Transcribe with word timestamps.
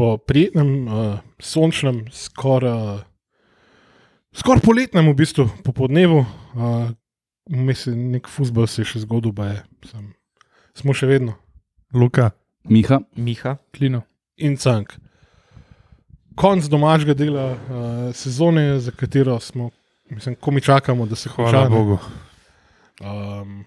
po 0.00 0.16
prijetnem, 0.16 0.88
uh, 0.88 1.18
sončnem, 1.36 2.06
skoraj 2.08 3.02
skor 4.32 4.62
poletnem, 4.64 5.10
v 5.10 5.16
bistvu 5.18 5.44
popodnevu, 5.64 6.22
uh, 6.24 6.88
mislim, 7.52 8.06
nek 8.14 8.30
fusbol 8.30 8.68
se 8.70 8.80
je 8.80 8.92
še 8.94 9.02
zgodil, 9.04 9.34
pa 9.36 9.50
je. 9.50 9.58
Sem, 9.90 10.06
smo 10.80 10.94
še 10.96 11.08
vedno. 11.10 11.34
Luka, 11.92 12.30
Miha, 12.70 13.02
Miha. 13.18 13.58
Klino. 13.76 14.04
In 14.40 14.56
cank. 14.56 14.94
Konc 16.38 16.64
domačega 16.72 17.16
dela 17.18 17.50
uh, 17.52 17.58
sezone, 18.16 18.78
za 18.80 18.94
katero 18.96 19.36
smo, 19.42 19.68
mislim, 20.14 20.38
ko 20.40 20.54
mi 20.54 20.62
čakamo, 20.64 21.04
da 21.10 21.18
se 21.18 21.28
hvala 21.28 21.50
konča. 21.50 21.66
ne. 21.66 21.74
Bogu. 21.74 21.98
Um, 23.04 23.60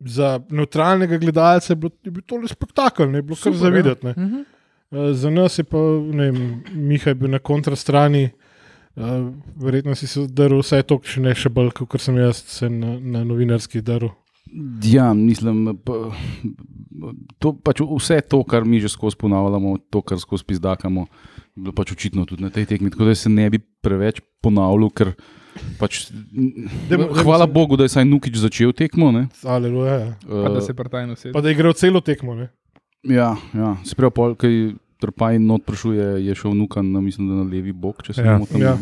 za 0.00 0.38
neutralnega 0.48 1.18
gledalca 1.20 1.74
je, 1.74 1.76
bilo, 1.76 1.92
je 2.06 2.14
bil 2.14 2.24
to 2.24 2.40
le 2.40 2.48
spektakel, 2.48 3.10
ne 3.10 3.20
je 3.20 3.26
bilo 3.28 3.36
kar 3.36 3.52
Super, 3.52 3.60
za 3.60 3.68
ja. 3.68 3.76
videti. 3.76 4.08
ne. 4.08 4.46
Uh, 4.90 5.12
za 5.12 5.30
nas 5.30 5.58
je 5.58 5.64
pa, 5.64 5.78
ne 6.10 6.30
vem, 6.30 6.38
Miha 6.74 7.08
je 7.08 7.14
bil 7.14 7.30
na 7.30 7.38
kontrastrani. 7.40 8.30
Uh, 8.96 9.30
verjetno 9.56 9.94
si 9.94 10.06
se 10.06 10.24
drl 10.26 10.58
vse 10.58 10.82
to, 10.82 10.98
če 11.00 11.20
ne 11.20 11.30
še 11.32 11.48
bolj, 11.48 11.70
kot 11.80 12.00
sem 12.00 12.16
jaz 12.16 12.40
se 12.48 12.68
na, 12.68 12.96
na 12.98 13.22
novinarski 13.22 13.80
drl. 13.80 14.10
Ja, 14.84 15.12
mislim, 15.14 15.76
pa, 15.78 16.10
to, 17.38 17.52
pač 17.54 17.78
vse 17.80 18.18
to, 18.22 18.42
kar 18.42 18.64
mi 18.64 18.80
že 18.80 18.88
skozi 18.88 19.14
ponavljamo, 19.16 19.76
to, 19.88 20.02
kar 20.02 20.18
skozi 20.18 20.42
pizdakamo, 20.44 21.06
je 21.54 21.60
bilo 21.60 21.72
pač 21.72 21.92
očitno 21.92 22.26
tudi 22.26 22.42
na 22.42 22.50
tej 22.50 22.66
tekmi. 22.66 22.90
Tako 22.90 23.04
da 23.04 23.14
se 23.14 23.30
ne 23.30 23.46
bi 23.46 23.60
preveč 23.60 24.18
ponavljal, 24.42 24.90
ker 24.90 25.12
pač, 25.78 26.10
Dajmo- 26.10 26.90
dajmo 26.90 27.22
hvala 27.22 27.46
se- 27.46 27.52
Bogu, 27.52 27.78
da 27.78 27.86
je 27.86 27.94
saj 27.94 28.04
Nukič 28.06 28.36
začel 28.36 28.72
tekmo. 28.74 29.12
ne. 29.12 29.28
Aleluja. 29.44 29.94
ja. 29.96 30.10
Pa 30.20 30.48
da 30.48 30.58
Eh, 30.58 30.62
se 30.62 30.74
partajno 30.74 31.14
sedi. 31.14 31.32
Pa 31.32 31.40
da 31.40 31.48
je 31.48 31.54
igral 31.54 31.72
celo 31.74 32.00
tekmo. 32.02 32.34
Ne? 32.34 32.50
Ja, 33.02 33.36
ja. 33.56 33.76
se 33.84 33.94
pravi, 33.96 34.12
pol, 34.14 34.34
kaj 34.36 34.74
Trpaj 35.00 35.38
not 35.40 35.64
prišuje, 35.64 36.26
je 36.26 36.34
šel 36.36 36.52
Nukan, 36.52 36.92
na, 36.92 37.00
mislim, 37.00 37.28
da 37.28 37.38
na 37.40 37.46
levi 37.48 37.72
bok, 37.72 38.02
če 38.04 38.12
se 38.12 38.20
Ja. 38.20 38.32
ne 38.36 38.38
motim. 38.44 38.60
Ja. 38.60 38.74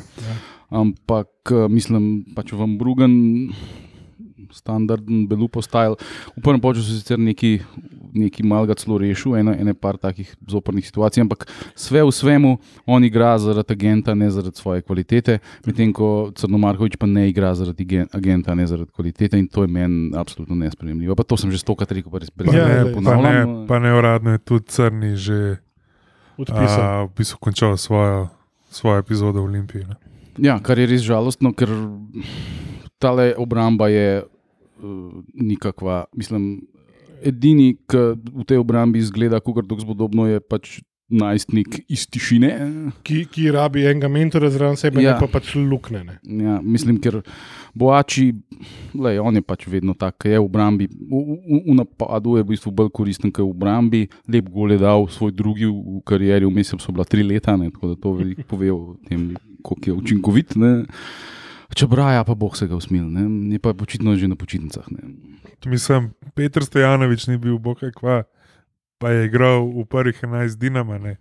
Ampak 0.74 1.28
eh, 1.54 1.68
mislim, 1.70 2.24
pač 2.34 2.50
vam 2.52 2.74
Brugen, 2.78 3.14
standarden 4.52 5.26
Belupo 5.28 5.62
style. 5.62 5.96
V 6.36 6.42
prvem 6.42 6.60
času 6.60 6.92
je 6.92 6.98
sicer 7.00 7.18
neki, 7.18 7.60
neki 8.14 8.42
malga 8.42 8.74
celo 8.74 8.98
rešil, 8.98 9.36
eno, 9.36 9.52
ene 9.52 9.74
par 9.74 9.96
takih 9.96 10.36
zopornih 10.48 10.86
situacij, 10.86 11.22
ampak 11.22 11.46
sve 11.74 12.02
v 12.02 12.10
svemu 12.12 12.58
on 12.86 13.04
igra 13.04 13.38
zaradi 13.38 13.72
agenta, 13.72 14.14
ne 14.14 14.30
zaradi 14.30 14.56
svoje 14.56 14.82
kvalitete, 14.82 15.38
medtem 15.66 15.92
ko 15.92 16.32
Crnomarkovič 16.34 16.96
pa 16.96 17.06
ne 17.06 17.28
igra 17.28 17.54
zaradi 17.54 17.84
gen- 17.84 18.08
agenta, 18.12 18.54
ne 18.54 18.66
zaradi 18.66 18.90
kvalitete 18.92 19.38
in 19.38 19.48
to 19.48 19.62
je 19.62 19.68
meni 19.68 20.12
absolutno 20.16 20.54
nespremljivo. 20.56 21.14
Pa 21.14 21.22
to 21.22 21.36
sem 21.36 21.50
že 21.50 21.58
stokrat 21.58 21.92
rekel, 21.92 22.10
pa 22.10 22.18
res 22.18 22.30
ne, 22.36 22.44
glej, 22.46 22.94
pa, 23.04 23.16
ne, 23.16 23.66
pa 23.68 23.76
ne 23.78 23.90
uradno 23.94 24.30
je 24.32 24.38
tudi 24.38 24.64
Crni 24.68 25.16
že 25.16 25.56
Odpisal. 26.38 26.80
a, 26.80 27.04
v 27.04 27.10
bistvu 27.18 27.38
končal 27.42 27.74
svojo, 27.74 28.28
svojo 28.70 29.02
epizodo 29.02 29.42
v 29.42 29.50
Olimpiji. 29.50 29.84
Ne. 29.90 29.96
Ja, 30.38 30.62
kar 30.62 30.78
je 30.78 30.86
res 30.86 31.02
žalostno, 31.02 31.50
ker 31.50 31.66
ta 33.02 33.10
obramba 33.34 33.90
je 33.90 34.22
nikakva. 35.34 36.04
Mislim, 36.16 36.60
edini, 37.22 37.74
ki 37.88 38.04
v 38.18 38.46
tej 38.46 38.62
obrambi 38.62 39.02
izgleda, 39.02 39.40
kot 39.40 39.66
da 39.66 39.78
spodobno 39.80 40.28
je 40.28 40.40
pač 40.40 40.78
najstnik 41.08 41.84
iz 41.88 42.06
tišine. 42.06 42.50
ki, 43.02 43.22
ki 43.32 43.50
rabi 43.50 43.86
enega 43.88 44.08
mentora 44.12 44.50
zraven 44.52 44.76
sebe, 44.76 45.00
ja. 45.02 45.14
Ne 45.16 45.20
pa 45.20 45.38
pač 45.38 45.54
lukne. 45.56 46.02
Ne. 46.04 46.18
Ja, 46.44 46.58
mislim, 46.62 46.98
ker 47.00 47.22
Boači, 47.78 48.32
lej, 48.92 49.20
on 49.22 49.40
je 49.40 49.42
pač 49.42 49.64
vedno 49.72 49.96
tak, 49.96 50.18
ki 50.20 50.34
je 50.34 50.42
v 50.42 50.44
obrambi. 50.44 50.88
V, 50.88 51.22
v, 51.24 51.62
v 51.70 51.78
napadu 51.78 52.36
je 52.36 52.44
v 52.44 52.50
bistvu 52.52 52.74
bolj 52.76 52.92
koristen, 52.92 53.32
kot 53.32 53.46
v 53.46 53.56
obrambi. 53.56 54.02
Lep 54.28 54.52
gol 54.52 54.76
je 54.76 54.82
dal, 54.84 55.08
svoj 55.08 55.32
drugi 55.32 55.64
v, 55.64 55.72
v 55.72 56.04
karieri, 56.04 56.48
vmes 56.48 56.76
so 56.76 56.92
bila 56.92 57.08
tri 57.08 57.24
leta, 57.24 57.56
ne, 57.56 57.72
tako 57.72 57.94
da 57.94 58.00
to 58.02 58.14
veliko 58.20 58.44
pove 58.44 58.72
o 58.72 58.80
tem, 59.08 59.32
koliko 59.64 59.90
je 59.90 59.96
učinkovit. 59.96 60.56
Ne. 60.60 60.74
Čebraja 61.74 62.24
pa 62.24 62.34
boh 62.34 62.56
se 62.56 62.66
ga 62.66 62.76
usmil, 62.76 63.04
ne. 63.04 63.52
je 63.52 63.58
pa 63.58 63.70
očitno 63.70 64.16
že 64.16 64.28
na 64.28 64.36
počitnicah. 64.36 64.86
Mislim, 65.66 66.12
Petr 66.34 66.64
Stojanovič 66.64 67.26
ni 67.26 67.38
bil 67.38 67.58
bokaj 67.58 67.92
kva, 67.92 68.22
pa 68.98 69.10
je 69.10 69.26
igral 69.26 69.68
v 69.68 69.84
prvih 69.84 70.16
11 70.16 70.56
dinama. 70.56 70.98
Ne. 70.98 71.18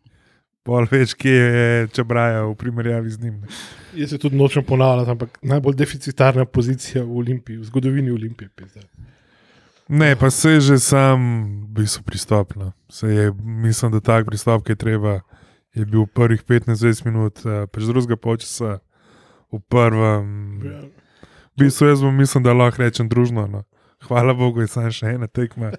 Pol 0.68 0.88
več, 0.92 1.16
kje 1.16 1.32
je 1.32 1.88
Čebraja 1.96 2.44
v 2.44 2.56
primerjavi 2.60 3.10
z 3.10 3.24
njim. 3.24 3.36
Ne. 3.44 3.48
Jaz 3.96 4.12
se 4.12 4.18
tudi 4.20 4.36
nočem 4.36 4.64
ponavljati, 4.64 5.12
ampak 5.12 5.38
najbolj 5.42 5.76
deficitarna 5.80 6.46
pozicija 6.46 7.04
v 7.04 7.18
Olimpiji, 7.18 7.58
v 7.58 7.68
zgodovini 7.70 8.12
Olimpije. 8.12 8.50
pizda. 8.56 8.82
Ne, 9.88 10.16
pa 10.16 10.30
se 10.30 10.52
je 10.52 10.60
že 10.60 10.80
sam 10.80 11.20
v 11.64 11.80
bistvu 11.80 12.04
pristop. 12.04 12.56
No. 12.56 12.72
Se 12.90 13.08
Je, 13.08 13.32
mislim, 13.40 13.92
da 13.92 14.00
tak 14.00 14.26
pristop, 14.26 14.64
ki 14.64 14.72
je 14.72 14.76
treba, 14.76 15.22
je 15.76 15.86
bil 15.86 16.04
v 16.04 16.12
prvih 16.12 16.44
15-20 16.44 17.06
minut, 17.06 17.40
eh, 17.46 17.68
pač 17.72 17.84
drugega 17.84 18.16
počasa, 18.16 18.80
v 19.52 19.60
prvem. 19.70 20.62
Ja. 20.66 20.82
V 21.58 21.64
bistvu 21.64 21.88
jaz 21.88 22.02
bom 22.02 22.16
mislim, 22.16 22.44
da 22.44 22.54
lahko 22.54 22.84
rečem 22.84 23.10
družno. 23.10 23.48
No. 23.48 23.64
Hvala 24.08 24.34
Bogu, 24.34 24.62
je 24.62 24.68
samo 24.68 24.92
še 24.94 25.16
ena 25.18 25.28
tekma, 25.28 25.72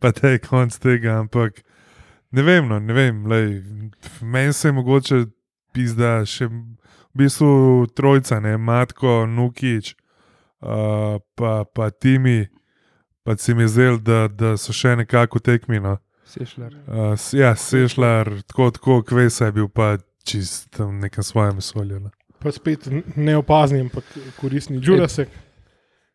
pa 0.00 0.12
te 0.12 0.34
je 0.34 0.42
konc 0.44 0.76
tega. 0.78 1.16
Ampak 1.22 1.62
ne 2.30 2.44
vem, 2.44 2.68
no, 2.68 2.78
ne 2.80 2.92
vem. 2.92 3.22
Meni 4.20 4.52
se 4.52 4.68
je 4.68 4.76
mogoče 4.76 5.24
pizda 5.72 6.20
še 6.28 6.50
v 6.52 7.24
bistvu 7.24 7.86
trojca, 7.96 8.40
ne, 8.40 8.56
Matko, 8.56 9.26
Nukič, 9.26 9.94
uh, 10.64 11.20
pa, 11.36 11.64
pa 11.64 11.90
Timi, 11.90 12.48
pa 13.24 13.36
se 13.36 13.54
mi 13.54 13.62
je 13.62 13.68
zdelo, 13.68 13.98
da, 13.98 14.28
da 14.28 14.56
so 14.56 14.72
še 14.72 14.96
nekako 14.96 15.40
tekmi. 15.40 15.80
No. 15.80 15.98
Sešljar. 16.28 16.72
Uh, 16.86 17.12
ja, 17.36 17.52
Sešljar, 17.56 18.32
tako, 18.48 18.70
tako 18.70 19.02
kvesa 19.04 19.50
je 19.50 19.58
bil 19.60 19.68
pa 19.68 19.96
čist 20.24 20.78
v 20.78 20.92
nekem 21.04 21.24
svojem 21.24 21.60
vesolju. 21.60 22.00
No. 22.00 22.10
Pa 22.42 22.52
spet 22.52 22.88
neopazni, 23.16 23.80
ampak 23.80 24.04
koristni 24.40 24.80
Jurasek. 24.82 25.28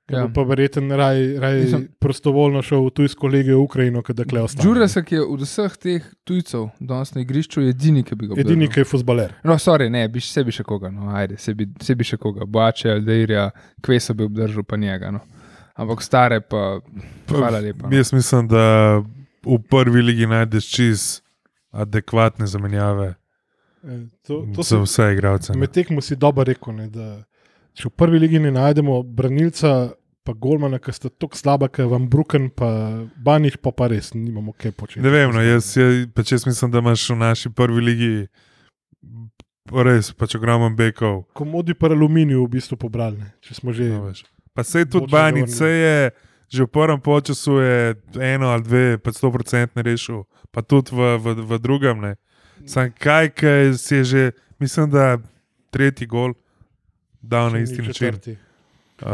Ja. 0.07 0.29
Pa 0.31 0.43
verjeten 0.47 0.91
raj, 0.91 1.39
raj 1.39 1.57
Mislim- 1.59 1.87
prostovoljno 1.99 2.61
šel 2.61 2.85
v 2.85 2.89
tujsko 2.95 3.27
legijo 3.27 3.57
v 3.57 3.63
Ukrajino, 3.63 4.01
da 4.07 4.23
kle 4.23 4.41
ostane. 4.41 4.63
Džurasek 4.63 5.11
je 5.11 5.21
od 5.21 5.41
vseh 5.41 5.75
teh 5.77 6.05
tujcev 6.23 6.69
danes 6.79 7.11
na 7.15 7.21
igrišču 7.21 7.61
edini, 7.61 8.03
ki 8.03 8.15
bi 8.15 8.27
ga 8.27 8.33
obdržal. 8.33 8.51
Edini, 8.51 8.69
ki 8.71 8.79
je 8.79 8.85
futbaler. 8.85 9.33
No, 9.43 9.57
sorry, 9.59 9.89
ne, 9.91 10.07
bi, 10.07 10.21
se 10.23 10.43
bi 10.43 10.51
še 10.51 10.63
koga, 10.63 10.91
no, 10.91 11.09
ajde, 11.11 11.37
se 11.37 11.53
bi, 11.53 11.67
se 11.83 11.95
bi 11.95 12.07
še 12.07 12.17
koga, 12.17 12.45
Boače, 12.45 12.91
Aldeirja, 12.91 13.49
Kvesa 13.83 14.13
bi 14.13 14.23
obdržal, 14.23 14.63
pa 14.63 14.77
njega. 14.77 15.11
No. 15.11 15.19
Ampak 15.75 16.01
stare 16.01 16.39
pa, 16.39 16.79
hvala 17.27 17.59
lepa. 17.59 17.89
No. 17.89 17.95
Jaz 17.97 18.13
mislim, 18.13 18.47
da 18.47 19.03
v 19.43 19.59
prvi 19.69 20.01
ligi 20.01 20.27
najdeš 20.27 20.71
čist 20.71 21.23
adekvatne 21.71 22.47
zamenjave 22.47 23.15
E, 23.83 24.07
To, 24.27 24.45
to 24.55 24.63
za 24.63 24.69
se, 24.69 24.81
vse 24.83 25.13
igralce. 25.13 25.53
ne. 25.53 25.59
med 25.59 25.71
tekmo 25.71 26.01
si 26.01 26.15
dobro 26.15 26.43
rekel, 26.43 26.73
ne, 26.75 26.87
da 26.89 27.23
če 27.73 27.87
v 27.89 27.93
prvi 27.95 28.19
ligi 28.19 28.39
ne 28.39 28.51
najdemo 28.51 29.03
branilca, 29.03 29.93
pa 30.23 30.33
golmana, 30.33 30.79
ki 30.79 30.91
sta 30.91 31.09
tako 31.09 31.37
slaba, 31.37 31.69
kot 31.71 31.87
vam 31.87 32.09
Bruken, 32.09 32.49
pa 32.49 32.67
Baniš, 33.15 33.55
pa, 33.63 33.71
pa 33.71 33.87
res 33.87 34.11
nimamo 34.13 34.51
kaj 34.51 34.71
početi. 34.75 35.03
Ne 35.05 35.09
vem, 35.13 35.31
no, 35.31 35.39
jaz, 35.39 35.69
jaz, 35.77 36.03
pač 36.11 36.33
jaz 36.35 36.43
mislim, 36.49 36.71
da 36.73 36.81
imaš 36.83 37.05
v 37.09 37.15
naši 37.21 37.49
prvi 37.49 37.81
ligi 37.85 38.11
res 39.71 40.11
pač 40.15 40.35
ogromno 40.35 40.69
bekov. 40.75 41.25
Komodi 41.37 41.75
pa 41.77 41.87
aluminij 41.91 42.39
v 42.39 42.47
bistvu 42.57 42.77
pobrali, 42.79 43.19
ne, 43.21 43.29
če 43.43 43.55
smo 43.55 43.71
že. 43.75 43.87
No, 43.93 44.11
pa 44.55 44.63
se 44.63 44.83
je 44.83 44.89
tudi 44.89 45.11
zavrnil. 45.11 45.47
se 45.47 45.69
je 45.69 46.11
že 46.47 46.63
v 46.63 46.71
prvem 46.71 47.01
času 47.03 47.59
eno 48.19 48.47
ali 48.55 48.63
dve, 48.63 48.97
pa 49.03 49.11
100% 49.11 49.75
ne 49.75 49.81
rešil, 49.83 50.23
pa 50.51 50.63
tudi 50.63 50.95
v, 50.95 51.19
v, 51.19 51.25
v 51.43 51.59
drugem. 51.59 51.99
Ne. 51.99 52.15
Sam 52.67 52.91
kaj, 52.99 53.31
kaj 53.35 53.73
si 53.79 53.95
je 53.95 54.03
že, 54.03 54.23
mislim, 54.59 54.89
da 54.91 55.17
tretji 55.71 56.07
gol 56.07 56.33
dal 57.21 57.51
na 57.51 57.59
isti 57.59 57.81
način. 57.81 58.19
Uh, 59.01 59.07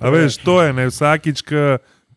a 0.00 0.10
veš, 0.10 0.36
to 0.36 0.62
je 0.62 0.72
ne, 0.72 0.86
vsakič, 0.86 1.42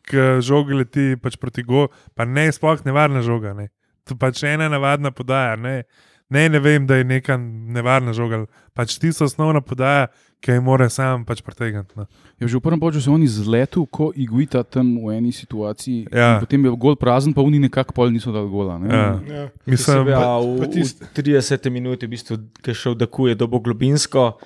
ki 0.10 0.40
žogi 0.42 0.78
leti 0.78 1.16
pač 1.22 1.38
proti 1.38 1.64
go, 1.64 1.88
pa 2.16 2.26
ne 2.26 2.50
sploh 2.52 2.82
nevarna 2.86 3.22
žoga. 3.26 3.54
Ne. 3.54 3.70
To 4.10 4.18
pač 4.18 4.44
ena 4.44 4.70
navadna 4.70 5.12
podaja. 5.12 5.56
Ne. 5.56 5.84
Ne, 6.30 6.46
ne 6.50 6.60
vem, 6.62 6.86
da 6.86 7.00
je 7.00 7.08
neka 7.10 7.38
nevarna 7.42 8.14
žoga. 8.14 8.44
Pač 8.78 9.00
tisto 9.02 9.26
osnovna 9.26 9.62
podaja, 9.66 10.08
ki 10.40 10.60
mora 10.60 10.88
sam 10.88 11.22
pač 11.22 11.42
pretegniti. 11.42 11.92
No. 11.94 12.08
Ja, 12.38 12.48
že 12.48 12.56
v 12.56 12.62
prvem 12.62 12.80
času 12.80 13.06
je 13.06 13.14
on 13.14 13.22
izletel, 13.22 13.84
ko 13.86 14.12
igvita 14.14 14.64
tam 14.64 14.96
v 14.98 15.12
eni 15.14 15.32
situaciji. 15.32 16.08
Ja. 16.08 16.40
Potem 16.40 16.60
je 16.60 16.72
gol 16.72 16.96
prazen, 16.96 17.32
pa 17.32 17.42
oni 17.42 17.60
nekako 17.60 17.92
pol 17.94 18.08
niso 18.08 18.32
dali 18.32 18.48
gola. 18.48 18.78
Ne? 18.78 18.88
Ja. 18.88 19.04
Ja. 19.20 19.44
Mislim, 19.66 20.00
Mislim, 20.00 20.08
ja, 20.08 20.18
pa 20.18 20.40
v, 20.40 20.64
tist- 20.70 21.02
v 21.02 21.12
30 21.14 21.70
minuti, 21.70 22.04
v 22.04 22.12
bistvu, 22.12 22.34
ki 22.56 22.70
je 22.70 22.78
šel 22.78 22.96
dokuje 22.96 23.36
dobo 23.36 23.60
globinsko, 23.60 24.40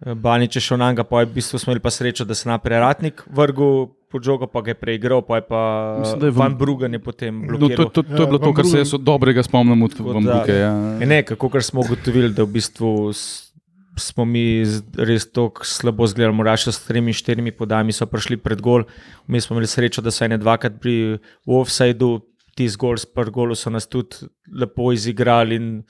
eh, 0.00 0.14
Banič 0.14 0.54
je 0.54 0.62
šel 0.62 0.78
na 0.78 0.88
njega, 0.88 1.02
pa 1.02 1.20
je 1.20 1.26
v 1.26 1.34
bistvu 1.34 1.58
smo 1.58 1.70
imeli 1.70 1.80
pa 1.80 1.90
srečo, 1.90 2.22
da 2.22 2.32
se 2.32 2.44
je 2.44 2.52
naprej 2.52 2.78
ratnik 2.78 3.22
vrgel 3.28 3.90
pod 4.08 4.20
žogo, 4.20 4.46
pa 4.46 4.60
ga 4.60 4.70
je 4.70 4.74
preigral, 4.76 5.22
pa 5.22 5.36
je 5.36 5.44
pa 5.44 5.60
Mislim, 5.98 6.20
da 6.20 6.26
je 6.26 6.32
Van 6.32 6.38
Van- 6.44 6.56
Brugen 6.56 6.92
je 6.92 7.00
potem 7.00 7.34
No, 7.40 7.46
to, 7.48 7.58
blokiral. 7.58 7.88
to, 7.88 8.02
to 8.04 8.08
Ja, 8.08 8.20
je 8.20 8.26
bilo 8.26 8.38
to, 8.38 8.44
Van 8.44 8.54
kar 8.54 8.64
se 8.64 8.78
jaz 8.78 8.94
dobrega 8.94 9.42
spomnim 9.42 9.82
od 9.82 9.92
Vambuke. 9.92 10.46
da- 10.46 10.54
Ja. 10.54 10.72
Je 10.96 11.06
Ne, 11.08 11.22
kako 11.24 11.48
kar 11.48 11.62
smo 11.62 11.80
ugotovili, 11.80 12.30
da 12.30 12.44
v 12.44 12.52
bistvu 12.52 13.10
smo 13.96 14.24
mi 14.24 14.64
z- 14.64 14.82
res 14.96 15.30
tako 15.32 15.64
slabo 15.64 16.06
zgledali. 16.06 16.36
Moraš 16.36 16.66
s 16.66 16.84
tremi, 16.86 17.12
štirimi 17.12 17.52
podajami 17.52 17.92
so 17.92 18.06
prišli 18.06 18.36
pred 18.36 18.60
gol. 18.60 18.84
Mi 19.26 19.40
smo 19.40 19.54
imeli 19.56 19.66
srečo, 19.66 20.02
da 20.02 20.10
so 20.10 20.24
ene 20.24 20.38
dvakrat 20.38 20.80
pri 20.80 21.18
offsajdu, 21.46 22.20
ti 22.54 22.68
zgolj 22.68 22.98
s 22.98 23.06
prgolu 23.06 23.54
so 23.54 23.70
nas 23.70 23.86
tudi 23.86 24.16
lepo 24.52 24.92
izigrali. 24.92 25.54
in 25.56 25.82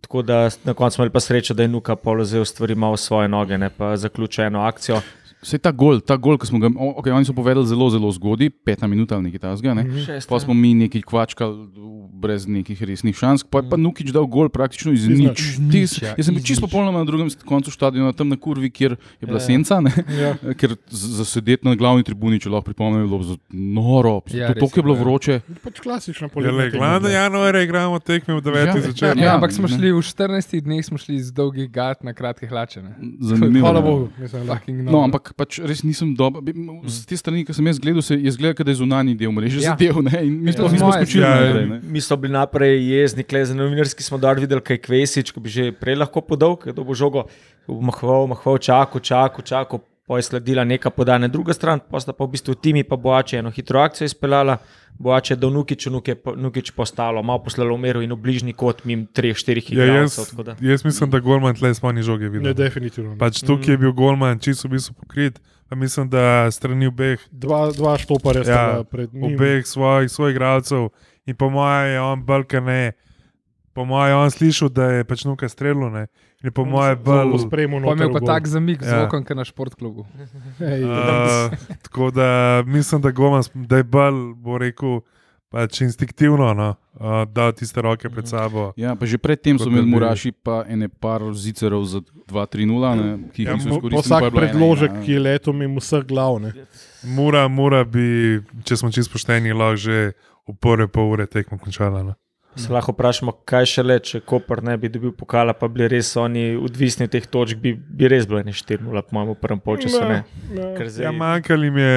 Tako 0.00 0.22
da 0.22 0.50
na 0.64 0.74
koncu 0.74 0.94
smo 0.94 1.02
imeli 1.02 1.12
pa 1.12 1.20
srečo, 1.20 1.54
da 1.54 1.62
je 1.62 1.68
Nuka 1.68 1.96
polozel 1.96 2.44
stvari 2.44 2.74
malo 2.74 2.92
v 2.94 3.00
svoje 3.00 3.28
noge, 3.28 3.58
ne 3.58 3.70
pa 3.70 3.96
zaključil 3.96 4.44
eno 4.44 4.60
akcijo. 4.60 5.00
Vse 5.44 5.58
ta 5.58 5.70
gol, 5.70 6.00
ta 6.00 6.16
gol, 6.16 6.34
ki 6.34 6.46
smo 6.46 6.56
ga, 6.56 6.70
okay, 6.96 7.12
oni 7.12 7.22
so 7.22 7.32
povedali 7.32 7.66
zelo, 7.66 7.84
zelo 7.86 8.08
zgodaj, 8.10 8.48
peta 8.64 8.86
minuta 8.86 9.14
ali 9.14 9.28
nekaj 9.28 9.42
tasga. 9.42 9.74
Ne? 9.74 9.84
Šest, 9.98 10.24
Pa 10.24 10.36
ja. 10.36 10.40
smo 10.40 10.54
mi 10.54 10.72
nekaj 10.74 11.02
kvačkali 11.02 11.68
brez 12.14 12.46
nekih 12.46 12.80
resnih 12.80 13.12
šans, 13.12 13.44
pa 13.44 13.60
je 13.60 13.68
pa 13.68 13.76
Nukič 13.76 14.08
dal 14.08 14.24
gol 14.24 14.48
praktično 14.48 14.88
iz 14.90 15.04
Iz 15.04 15.12
nič. 15.12 15.36
Iz 15.36 15.58
nič, 15.60 15.90
ja, 16.00 16.14
Jaz 16.16 16.24
sem 16.24 16.32
bil 16.32 16.40
iz 16.40 16.46
čisto 16.46 16.64
popolnoma 16.64 16.98
na 16.98 17.04
drugem 17.04 17.28
koncu 17.44 17.68
stadiona, 17.68 18.12
tam 18.12 18.28
na 18.28 18.36
kurvi, 18.36 18.70
kjer 18.70 18.96
je 19.20 19.24
bila 19.24 19.36
Ja. 19.36 19.44
senca, 19.44 19.80
ne? 19.80 19.92
Ja. 20.10 20.32
ker 20.54 20.72
z- 20.88 21.12
za 21.14 21.24
sedeti 21.26 21.68
na 21.68 21.74
glavni 21.74 22.00
tribuni, 22.02 22.40
če 22.40 22.48
lahko 22.48 22.64
pripomnim, 22.66 23.02
je 23.02 23.08
bilo 23.08 23.36
noro. 23.50 24.22
Ja, 24.26 24.48
Ja, 24.48 24.54
to, 24.54 24.64
je 24.70 24.80
bilo 24.80 24.94
ja. 24.94 25.02
vroče. 25.02 25.34
Pač 25.60 25.76
klasična 25.78 26.30
le, 26.32 26.70
tekma 26.70 26.78
glavno 26.78 27.08
januarja 27.10 27.60
igramo 27.62 27.98
tekme 27.98 28.34
v 28.34 28.40
9. 28.40 28.56
Ja, 28.66 28.72
začetku. 28.74 29.04
Ja, 29.12 29.24
Ja, 29.26 29.34
ampak 29.34 29.52
smo 29.52 29.68
ne. 29.68 29.76
šli 29.76 29.92
v 29.92 30.00
14 30.00 30.60
dneh, 30.62 30.80
smo 30.80 30.96
šli 30.96 31.20
z 31.20 31.28
dolgih 31.30 31.68
gat 31.68 32.00
na 32.00 32.12
kratke 32.12 32.46
hlače. 32.46 32.80
ne. 32.80 32.96
Zanimivo. 33.20 33.66
Hvala. 33.66 33.80
Bogu. 33.82 34.08
Mislim, 34.16 34.46
da. 34.46 34.54
Fucking 34.54 34.78
No, 34.80 34.90
noro. 34.92 35.04
ampak 35.04 35.33
pač 35.36 35.58
res 35.60 35.82
nisem 35.82 36.12
dober. 36.12 36.40
Z 36.84 37.04
te 37.04 37.16
strani, 37.16 37.44
ki 37.44 37.52
sem 37.52 37.66
jaz 37.66 37.78
gledal, 37.78 38.02
se 38.02 38.14
je 38.16 38.30
zgledal, 38.30 38.60
da 38.60 38.70
je 38.70 38.76
zunanji 38.76 39.14
del 39.14 39.30
mreže 39.30 39.58
Ja. 39.58 39.72
zadev. 39.72 40.02
ne, 40.02 40.20
In 40.22 40.38
mi 40.38 40.50
Ja, 40.50 40.56
to 40.56 40.68
nismo 40.68 40.86
moje 40.86 41.00
skočili 41.00 41.22
Ja, 41.22 41.34
naprej. 41.36 41.66
ne. 41.66 41.80
Mi 41.84 42.00
smo 42.00 42.16
bili 42.16 42.32
naprej 42.32 42.74
jezni, 42.88 43.22
kle 43.22 43.44
za 43.44 43.54
novinarski 43.54 44.02
smo 44.02 44.18
dal 44.18 44.34
videli, 44.36 44.60
kaj 44.60 44.78
Kvesič, 44.78 45.30
ko 45.30 45.40
bi 45.40 45.48
že 45.48 45.72
prej 45.72 45.96
lahko 45.96 46.20
podal, 46.20 46.56
ker 46.56 46.72
bo 46.72 46.92
žogo 46.92 47.26
mahval, 47.66 48.26
mahval, 48.26 48.58
čakal, 48.58 49.00
čakal, 49.00 49.42
čakal. 49.42 49.80
Pa 50.06 50.16
je 50.16 50.22
sledila 50.22 50.64
neka 50.64 50.90
podana 50.90 51.28
druga 51.28 51.52
stran, 51.52 51.80
pa 51.80 52.00
sta 52.00 52.12
pa 52.12 52.24
v 52.24 52.30
bistvu 52.30 52.54
Timi 52.54 52.84
pa 52.84 52.96
Boače 52.96 53.38
eno 53.38 53.50
hitro 53.50 53.80
akcijo 53.80 54.04
izpeljala. 54.04 54.58
Boače 54.94 55.32
je 55.32 55.36
do 55.36 55.50
Nukiču, 55.50 55.90
Nukič 56.36 56.70
postalo, 56.70 57.22
malo 57.22 57.38
poslalo 57.38 57.74
umeru 57.74 58.02
in 58.02 58.12
v 58.12 58.16
bližnji 58.16 58.52
kot 58.52 58.84
mim 58.84 59.06
treh, 59.06 59.34
štirih 59.34 59.72
Ja, 59.72 59.84
jaz, 59.86 60.18
jaz 60.60 60.84
mislim, 60.84 61.10
da 61.10 61.18
Golman 61.18 61.54
tle 61.54 61.74
smo 61.74 61.92
ni 61.92 62.02
žoge 62.02 62.24
Ne, 62.24 62.30
videli. 62.30 62.54
definitivno. 62.54 63.16
Pač 63.18 63.40
tukaj 63.40 63.74
je 63.74 63.78
bil 63.78 63.92
Golman 63.92 64.38
čisto 64.38 64.68
v 64.68 64.72
bistvu 64.72 64.94
pokrit, 64.94 65.40
pa 65.68 65.74
mislim, 65.74 66.08
da 66.08 66.50
strani 66.50 66.86
obeh, 66.86 67.18
Dva, 67.32 67.72
dva 67.72 67.98
štoparja 67.98 68.44
sta 68.44 68.52
Ja, 68.52 68.84
pred 68.84 69.14
njim. 69.14 69.34
obeh 69.34 69.66
svojih, 69.66 70.10
svojih 70.10 70.36
igralcev 70.36 70.88
in 71.26 71.34
po 71.34 71.50
mojem 71.50 71.90
je 71.90 72.00
on 72.02 72.22
balka 72.22 72.60
ne. 72.60 72.92
Po 73.72 73.84
mojem 73.84 74.08
je 74.08 74.16
on 74.16 74.30
slišal, 74.30 74.68
da 74.68 74.84
je 74.92 75.04
pač 75.04 75.24
nuka 75.24 75.48
streljal, 75.48 76.06
ne. 76.44 76.52
In 76.52 76.52
po 76.52 76.64
mojem 76.68 77.00
bolj. 77.00 77.38
Spremo 77.46 77.80
Pa 77.80 77.96
imel 77.96 78.12
pa 78.12 78.20
tak 78.20 78.46
zamik 78.46 78.84
z 78.84 78.92
Ja. 78.92 79.08
okom, 79.08 79.24
kot 79.24 79.36
na 79.36 79.44
športklubu. 79.48 80.04
Uh, 80.60 81.50
tako 81.82 82.10
da 82.10 82.62
mislim, 82.66 83.00
da, 83.00 83.10
Goman, 83.10 83.42
da 83.54 83.76
je 83.80 83.84
bolj, 83.84 84.34
bo 84.36 84.58
rekel, 84.58 85.00
pač 85.54 85.80
instinktivno 85.86 86.50
no, 86.54 86.68
uh, 86.98 87.22
dal 87.30 87.52
tiste 87.54 87.82
roke 87.82 88.10
pred 88.10 88.26
sabo. 88.26 88.72
Ja, 88.76 88.96
pa 88.98 89.06
že 89.06 89.18
predtem 89.22 89.58
so 89.58 89.68
da 89.68 89.70
imeli 89.70 89.86
Muraši 89.86 90.32
pa 90.34 90.64
ene 90.66 90.88
par 90.90 91.22
zicerov 91.34 91.86
za 91.86 92.02
2-3-0, 92.26 92.96
ne, 92.98 93.30
ki 93.30 93.44
jih 93.44 93.48
Ja, 93.48 93.54
niso 93.54 93.68
izkoristili. 93.70 94.02
Vsak 94.02 94.26
je 94.26 94.32
predložek, 94.34 94.90
ena, 94.90 95.02
ki 95.06 95.12
je 95.12 95.20
letel 95.22 95.54
mimo 95.54 95.78
vseh 95.78 96.02
glav. 96.02 96.40
Ne. 96.42 96.50
Mura, 97.06 97.46
mura 97.48 97.84
bi, 97.86 98.40
če 98.66 98.82
smo 98.82 98.90
čisto 98.90 99.14
pošteni, 99.14 99.54
lahko 99.54 99.78
že 99.78 99.98
v 100.44 100.56
prve 100.58 100.90
pol 100.90 101.14
ure 101.14 101.26
tekmo 101.30 101.58
končala. 101.62 102.02
No. 102.02 102.18
Se 102.56 102.72
lahko 102.72 102.92
vprašamo, 102.92 103.32
kaj 103.44 103.66
še 103.66 103.82
le, 103.82 103.96
če 103.98 104.20
Koper 104.20 104.62
ne 104.62 104.76
bi 104.76 104.88
dobil 104.88 105.10
pokala, 105.12 105.52
pa 105.52 105.66
bili 105.68 105.88
res 105.88 106.12
oni 106.16 106.54
odvisni 106.56 107.04
od 107.04 107.10
teh 107.10 107.26
točk, 107.26 107.56
bi, 107.56 107.72
bi 107.74 108.08
res 108.08 108.26
bilo 108.26 108.42
ne 108.42 108.52
4-0, 108.52 109.02
po 109.02 109.10
mojem, 109.10 109.30
v 109.30 109.34
prvem 109.34 109.60
polčasu. 109.60 110.00
ne. 110.00 110.20
Ne. 110.50 110.68
Ker 110.76 110.86
Ja, 110.86 110.90
zdaj- 110.90 111.16
manjkalo 111.16 111.64
jim 111.64 111.76
je 111.76 111.96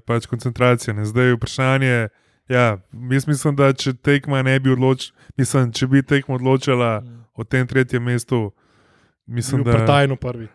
pač 0.00 0.26
koncentracija. 0.26 0.94
Ne. 0.94 1.04
Zdaj 1.04 1.26
je 1.26 1.34
vprašanje. 1.34 2.08
Ja, 2.48 2.78
jaz 3.10 3.26
mislim, 3.26 3.54
da 3.56 3.72
če 3.72 3.92
tekma 3.94 4.42
ne 4.42 4.58
bi 4.58 4.70
odločila, 4.70 5.14
mislim, 5.36 5.72
če 5.72 5.86
bi 5.86 6.02
tekma 6.02 6.34
odločila 6.34 7.04
o 7.34 7.44
tem 7.44 7.66
tretjem 7.66 8.02
mestu, 8.02 8.52
mislim, 9.26 9.62
Bil 9.62 9.72
da 9.72 9.78
Pretajno 9.78 10.16
prvi. 10.16 10.48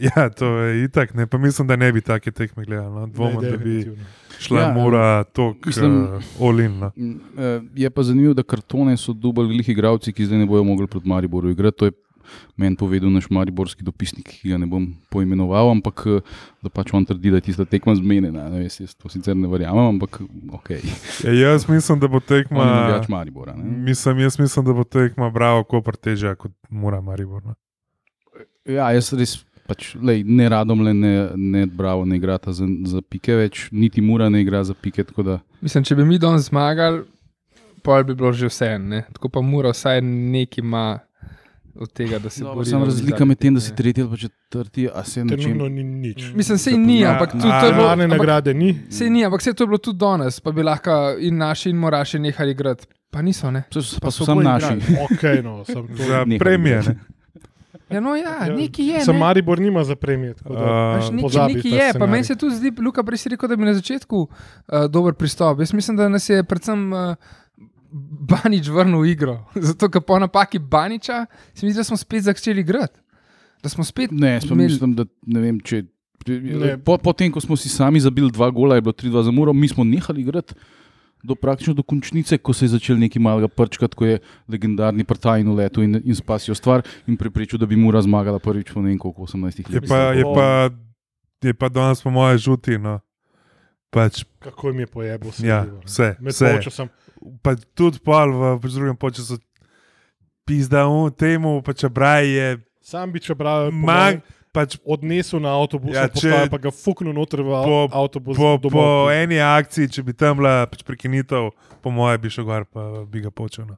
Ja, 0.00 0.30
to 0.30 0.46
je 0.58 0.84
itak, 0.84 1.14
ne, 1.14 1.26
pa 1.26 1.38
mislim, 1.38 1.68
da 1.68 1.76
ne 1.76 1.92
bi 1.92 2.00
take 2.00 2.30
tekme 2.30 2.64
gledali. 2.64 2.90
No. 2.90 3.06
Ne, 3.06 3.12
Dvomim, 3.12 3.40
da 3.40 3.56
bi 3.56 3.96
šla 4.40 4.60
Ja, 4.60 4.72
mora 4.72 5.24
tok 5.24 5.66
mislim- 5.66 6.02
uh, 6.16 6.22
olin. 6.40 6.78
No. 6.78 6.90
Eh, 6.96 7.60
Je 7.74 7.90
pa 7.90 8.02
zanimivo, 8.02 8.34
da 8.34 8.42
kartone 8.42 8.96
so 8.96 9.12
dubali 9.12 9.48
glih 9.48 9.68
igravci, 9.68 10.12
ki 10.12 10.26
zdaj 10.26 10.38
ne 10.38 10.46
bodo 10.46 10.64
mogli 10.64 10.86
proti 10.86 11.08
Mariboru 11.08 11.50
igrati. 11.50 11.78
To 11.78 11.84
je 11.84 11.92
meni 12.56 12.76
povedal 12.76 13.10
naš 13.10 13.30
mariborski 13.30 13.84
dopisnik, 13.84 14.26
ki 14.28 14.50
ga 14.50 14.58
ne 14.58 14.66
bom 14.66 14.94
poimenoval, 15.10 15.70
ampak 15.70 16.02
eh, 16.06 16.20
da 16.62 16.68
pač 16.68 16.90
on 16.92 17.04
trdi, 17.04 17.30
da 17.30 17.36
je 17.36 17.40
tista 17.40 17.64
tekma 17.64 17.94
zmenjena. 17.94 18.48
Ne, 18.50 18.64
veš, 18.64 18.80
jaz 18.80 18.94
to 18.96 19.08
sicer 19.08 19.36
ne 19.36 19.48
verjamem, 19.48 19.86
ampak 19.94 20.20
ok. 20.52 20.70
Ja, 21.24 21.32
jaz 21.52 21.68
mislim, 21.68 22.00
da 22.00 22.08
bo 22.08 22.20
tekma. 22.20 22.64
Navijač 22.64 23.08
Maribora. 23.08 23.54
Ne? 23.56 23.64
Mislim, 23.64 24.18
jaz 24.18 24.38
mislim, 24.38 24.64
da 24.66 24.72
bo 24.72 24.84
tekma 24.84 25.30
bravo, 25.30 25.62
ko 25.64 25.82
preteža 25.82 26.34
kot 26.34 26.52
mora 26.70 27.00
Maribor. 27.00 27.44
No. 27.44 27.54
Ja, 28.66 28.90
jaz 28.92 29.12
res. 29.12 29.44
Pač, 29.64 29.94
lej, 29.96 30.24
ne 30.24 30.48
radom 30.48 30.80
le 30.80 30.92
ne, 30.92 31.12
ne 31.34 31.66
bravo, 31.66 32.04
ne 32.04 32.16
igrata 32.16 32.52
za, 32.52 32.66
za 32.84 33.00
pike 33.02 33.34
več, 33.34 33.68
niti 33.72 34.00
mura 34.00 34.28
ne 34.28 34.40
igra 34.40 34.60
za 34.60 34.74
pike. 34.74 35.04
tako 35.04 35.22
Da, 35.22 35.38
Mislim, 35.60 35.84
če 35.84 35.94
bi 35.94 36.04
mi 36.04 36.18
danes 36.18 36.42
zmagali, 36.44 37.00
pa 37.82 38.02
bi 38.02 38.14
bilo 38.14 38.32
že 38.32 38.46
vse. 38.46 38.78
Ne? 38.78 39.04
Tako 39.12 39.28
pa 39.28 39.40
mora 39.40 39.70
vsaj 39.70 40.00
nekaj 40.02 40.60
ima 40.60 40.98
od 41.74 41.90
tega, 41.90 42.18
da 42.18 42.30
se 42.30 42.42
Dobro, 42.42 42.54
bori. 42.56 42.70
Samo 42.70 42.84
razlika 42.84 43.24
med 43.24 43.38
tem, 43.38 43.54
da 43.54 43.60
si 43.60 43.74
tretji 43.74 44.02
ali 44.02 44.10
pa 44.10 44.16
četrti, 44.18 44.84
a 44.86 45.04
se 45.04 45.14
čem. 45.14 45.28
Trenutno 45.28 45.68
ni 45.68 45.82
nič. 45.84 46.28
Mislim, 46.34 46.58
sej 46.58 46.76
ni, 46.76 47.00
Ja, 47.00 47.12
ampak 47.12 47.32
tudi 47.32 47.48
to 47.50 47.66
je 47.66 47.72
bilo. 47.72 47.88
Ampak- 47.88 48.08
nagrade 48.10 48.54
ni. 48.54 48.68
Sej 48.90 49.10
ni, 49.10 49.24
ampak 49.24 49.40
vse 49.40 49.52
to 49.52 49.64
je 49.64 49.68
bilo 49.68 49.78
tudi 49.78 49.98
danes, 49.98 50.40
pa 50.40 50.52
bi 50.52 50.62
lahko 50.62 50.92
in 51.18 51.36
naši 51.36 51.70
in 51.70 51.76
moraši 51.78 52.18
nehali 52.20 52.50
igrati. 52.50 52.86
Pa 53.10 53.22
niso, 53.22 53.50
ne? 53.50 53.64
Pa 53.64 53.80
so, 53.80 53.96
Pa 53.96 54.00
pa 54.02 54.10
so 54.10 54.18
so 54.18 54.24
samo 54.24 54.36
bolj 54.36 54.44
naši. 54.44 54.74
Okay, 55.08 55.42
no, 55.42 55.64
sem 55.64 55.88
to- 55.88 56.04
Za 56.10 56.22
premije. 56.38 56.82
Ja, 57.90 58.00
no, 58.00 58.14
ja, 58.14 58.48
neki 58.48 58.84
je. 58.84 59.00
Sam 59.00 59.14
ne. 59.14 59.20
Maribor 59.20 59.58
nima 59.58 59.84
za 59.84 59.94
da- 59.94 60.98
Uh, 61.00 61.14
Neki, 61.14 61.38
neki 61.46 61.68
je, 61.70 61.80
pa 61.80 61.90
scenarij. 61.90 62.10
meni 62.10 62.24
se 62.24 62.34
tudi 62.34 62.56
zdi, 62.56 62.72
Luka, 62.78 63.02
prej 63.02 63.18
si 63.18 63.28
rekel, 63.28 63.48
da 63.48 63.56
bi 63.56 63.64
na 63.64 63.74
začetku 63.74 64.16
uh, 64.18 64.28
dober 64.86 65.14
pristop. 65.14 65.60
Jaz 65.60 65.72
mislim, 65.72 65.96
da 65.96 66.08
nas 66.08 66.28
je 66.28 66.44
predvsem 66.44 66.92
uh, 66.92 67.14
Banič 68.24 68.68
vrnil 68.68 68.98
v 68.98 69.08
igro. 69.08 69.34
Zato, 69.62 69.88
ker 69.88 70.00
po 70.00 70.18
napaki 70.18 70.58
Baniča 70.58 71.26
se 71.54 71.66
mi 71.66 71.72
zdi, 71.72 71.78
da 71.78 71.84
smo 71.84 71.96
spet 71.96 72.22
začeli 72.22 72.60
igrati. 72.60 73.00
Da 73.62 73.68
smo 73.68 73.84
spet 73.84 74.10
Ne, 74.10 74.40
pa 74.40 74.46
imeli- 74.48 74.64
mislim, 74.66 74.94
da 74.94 75.04
ne 75.26 75.40
vem, 75.40 75.60
če. 75.60 75.84
Ne. 76.26 76.78
Po, 76.78 76.96
potem, 76.96 77.28
ko 77.28 77.36
smo 77.38 77.52
si 77.54 77.68
sami 77.68 78.00
zabili 78.00 78.30
dva 78.30 78.48
gola, 78.50 78.74
je 78.74 78.80
bilo 78.80 78.92
3-2 78.94 79.22
za 79.22 79.30
muro, 79.30 79.52
mi 79.52 79.68
smo 79.68 79.84
nehali 79.84 80.20
igrati 80.20 80.54
do 81.24 81.34
praktično 81.34 81.72
do 81.74 81.82
končnice, 81.82 82.36
ko 82.38 82.52
se 82.52 82.66
je 82.68 82.74
začel 82.76 82.98
neki 83.00 83.18
malega 83.18 83.48
prčkat, 83.48 83.94
ko 83.96 84.04
je 84.04 84.18
legendarni 84.48 85.04
Partajn 85.08 85.48
uletel 85.48 85.86
in, 85.86 85.96
in 86.04 86.16
spasil 86.16 86.54
stvar 86.54 86.84
in 87.08 87.16
preprečil, 87.16 87.58
da 87.58 87.66
bi 87.66 87.78
mura 87.80 88.02
zmagala 88.04 88.38
prvič 88.38 88.74
po 88.74 88.82
ne 88.84 88.92
vem 88.92 88.98
koliko 89.00 89.24
18 89.24 89.64
Je 89.64 89.80
letih. 89.80 89.88
pa, 89.88 90.12
je 90.12 90.24
pa, 90.34 90.48
je 91.48 91.54
pa 91.54 91.68
danes 91.72 92.02
po 92.04 92.12
moje 92.12 92.38
žuti. 92.44 92.76
No. 92.78 93.00
Pač, 93.90 94.24
Kako 94.38 94.68
jim 94.68 94.84
je 94.84 94.86
pojebil 94.86 95.30
vse. 95.30 95.46
ja, 95.46 95.64
živo, 95.64 95.80
ne. 95.80 95.88
vse. 95.88 96.08
Vse. 96.20 96.52
polčasom. 96.52 96.88
Pa 97.42 97.56
tudi 97.74 97.98
pol 98.04 98.58
v 98.58 98.68
drugem 98.68 98.98
času. 99.12 99.40
Pizda 100.44 100.84
temu, 101.16 101.62
pa 101.64 101.72
če 101.72 101.88
braj 101.88 102.28
je 102.28 102.48
Sam 102.84 103.12
bi 103.12 103.20
čeprav 103.20 103.72
mag, 103.72 104.20
pač 104.54 104.76
odnesel 104.86 105.40
na 105.40 105.50
avtobus, 105.52 105.90
Ja, 105.92 106.06
če- 106.06 106.14
postaja, 106.14 106.46
pa 106.48 106.58
ga 106.58 106.70
fuknil 106.70 107.10
noter 107.12 107.42
v 107.42 107.50
Po- 107.50 107.88
po, 107.88 107.98
avtobus. 107.98 108.36
po, 108.36 108.54
domov. 108.56 108.70
po 108.72 108.84
eni 109.10 109.36
akciji, 109.36 109.90
če 109.90 110.02
bi 110.02 110.14
tam 110.14 110.38
bila 110.38 110.62
pač 110.64 110.82
prekinitev, 110.82 111.50
po 111.80 111.90
moje 111.90 112.18
bi 112.18 112.30
šel 112.30 112.44
gor, 112.44 112.64
pa 112.64 113.02
bi 113.04 113.20
ga 113.20 113.30
počel. 113.30 113.66
No. 113.66 113.76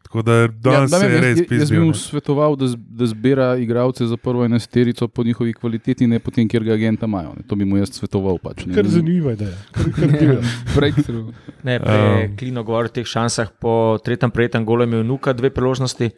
Tako 0.00 0.22
da 0.22 0.34
danes 0.48 0.88
Ja, 0.90 0.98
ja, 0.98 1.02
ne 1.02 1.08
je 1.10 1.20
res 1.20 1.38
jaz, 1.42 1.60
jaz 1.60 1.70
bi 1.70 1.78
mu 1.78 1.86
ne. 1.86 1.92
svetoval, 1.94 2.56
da, 2.56 2.66
z- 2.66 2.78
da 2.78 3.04
zbira 3.06 3.56
igralce 3.56 4.06
za 4.06 4.16
prvo 4.16 4.40
enesterico 4.42 5.04
po 5.06 5.20
njihovi 5.22 5.52
kvaliteti, 5.52 6.06
ne 6.06 6.16
potem, 6.18 6.48
kjer 6.48 6.64
ga 6.64 6.72
agenta 6.74 7.04
imajo. 7.04 7.34
Ne. 7.34 7.42
To 7.42 7.54
bi 7.54 7.64
mu 7.64 7.76
jaz 7.76 7.92
svetoval. 7.92 8.38
Pač, 8.38 8.64
ne. 8.64 8.72
Kar 8.72 8.86
zanimivo 8.86 9.30
je, 9.30 9.36
da 9.36 9.44
je. 9.46 9.56
Kar, 9.70 9.84
kar 9.92 10.08
divja. 10.10 10.40
breakthrough. 10.76 11.28
Ne, 11.62 11.76
prej 11.78 11.98
je 11.98 12.24
Um. 12.24 12.36
Klino 12.36 12.64
govoril 12.64 12.88
o 12.88 12.94
teh 12.94 13.04
šansah. 13.06 13.52
Po 13.54 13.72
tretjem 13.98 14.30
prejetem 14.30 14.64
golu 14.64 14.82
je 14.82 14.88
imel 14.88 15.04
Nuka 15.04 15.32
dve 15.32 15.50
priložnosti, 15.50 16.08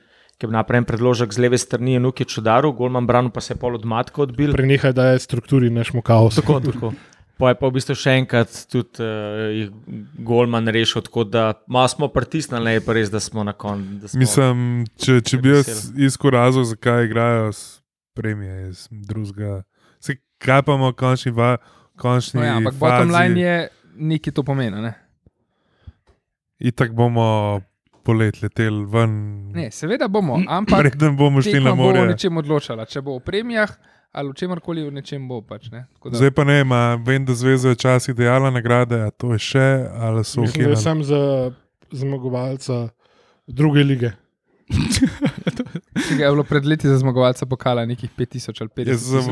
ki 0.40 0.48
je 0.48 0.56
naprej 0.56 0.86
predložek 0.88 1.34
z 1.36 1.44
leve 1.44 1.58
strani, 1.60 1.98
je 1.98 2.00
Nuki 2.00 2.24
čudaru, 2.24 2.72
golman 2.72 3.06
Branu 3.06 3.28
pa 3.30 3.44
se 3.44 3.52
je 3.52 3.58
pol 3.60 3.76
od 3.76 3.84
matka 3.84 4.22
odbil. 4.24 4.54
Prenehaj, 4.56 4.94
da 4.96 5.12
je 5.12 5.18
strukturi 5.20 5.68
nešmo 5.70 6.00
kaos. 6.02 6.40
Tako, 6.40 6.60
tako. 6.64 6.92
Pa 7.40 7.52
je 7.52 7.56
pa 7.60 7.68
v 7.68 7.76
bistvu 7.76 7.96
še 7.96 8.14
enkrat 8.20 8.52
tudi 8.68 9.04
uh, 9.04 9.68
Golman 10.24 10.68
rešil, 10.68 11.04
tako 11.04 11.24
da 11.24 11.44
malo 11.68 11.88
smo 11.88 12.08
pritisnili, 12.12 12.76
je 12.76 12.84
pa 12.84 12.96
res, 12.96 13.12
da 13.12 13.20
smo 13.20 13.44
na 13.44 13.52
koncu. 13.52 14.12
Mislim, 14.20 14.84
če, 15.00 15.20
če 15.24 15.40
bi 15.40 15.54
jaz 15.54 15.86
iskal 15.96 16.36
razlog, 16.36 16.68
zakaj 16.72 17.08
igrajo 17.08 17.52
s 17.52 17.62
premije 18.16 18.68
iz 18.68 18.84
drugega. 18.90 19.62
Se 20.00 20.16
kaj 20.40 20.64
pa 20.64 20.76
imamo 20.76 20.92
končni, 20.96 21.32
va, 21.36 21.54
končni 22.00 22.40
No, 22.40 22.44
ja, 22.44 22.58
ampak 22.60 22.76
fazi, 22.76 22.84
bottom 22.84 23.16
line 23.16 23.40
je 23.40 23.56
nekaj 24.12 24.36
to 24.36 24.44
pomeni. 24.44 24.84
Ne? 24.84 24.92
Itak 26.60 26.92
bomo 26.96 27.60
polet 28.02 28.42
leteli 28.42 28.84
ven. 28.84 29.12
ne, 29.52 29.70
seveda 29.70 30.08
bomo, 30.08 30.40
ampak 30.48 30.78
Preden 30.80 31.16
bomo 31.16 31.42
šli 31.42 31.60
na 31.60 31.70
bo 31.70 31.82
o 31.82 31.92
more. 31.92 32.06
nečem 32.06 32.36
odločala. 32.36 32.84
Če 32.84 33.00
bo 33.00 33.14
o 33.14 33.20
premijah 33.20 33.70
ali 34.12 34.28
o 34.28 34.32
čemkoli, 34.32 34.82
o 34.82 34.90
nečem 34.90 35.28
bo 35.28 35.40
pač. 35.40 35.70
Ne? 35.70 35.86
Tako 35.94 36.10
da- 36.10 36.16
Zdaj 36.16 36.30
pa 36.30 36.44
ne, 36.44 36.64
ma, 36.64 36.94
vem, 36.96 37.24
da 37.24 37.32
zveza 37.32 37.68
je 37.68 37.74
včasih 37.74 38.14
dejala 38.14 38.50
nagrade, 38.50 38.98
a 38.98 39.10
to 39.10 39.32
je 39.32 39.38
še, 39.40 39.68
ali 39.92 40.24
so 40.24 40.40
je 40.40 40.50
ukinili. 40.50 40.76
sam 40.76 41.04
za 41.04 41.52
zmagovalca 41.92 42.88
druge 43.46 43.82
lige. 43.82 44.10
Je 46.10 46.26
bilo 46.26 46.42
pred 46.42 46.64
leti 46.64 46.88
za 46.88 46.98
zmagovalca 46.98 47.46
pokala 47.46 47.86
nekih 47.86 48.10
5000 48.10 48.60
ali 48.60 48.70
5000. 48.70 48.88
Je 48.88 48.96
z, 48.96 49.10
v 49.16 49.30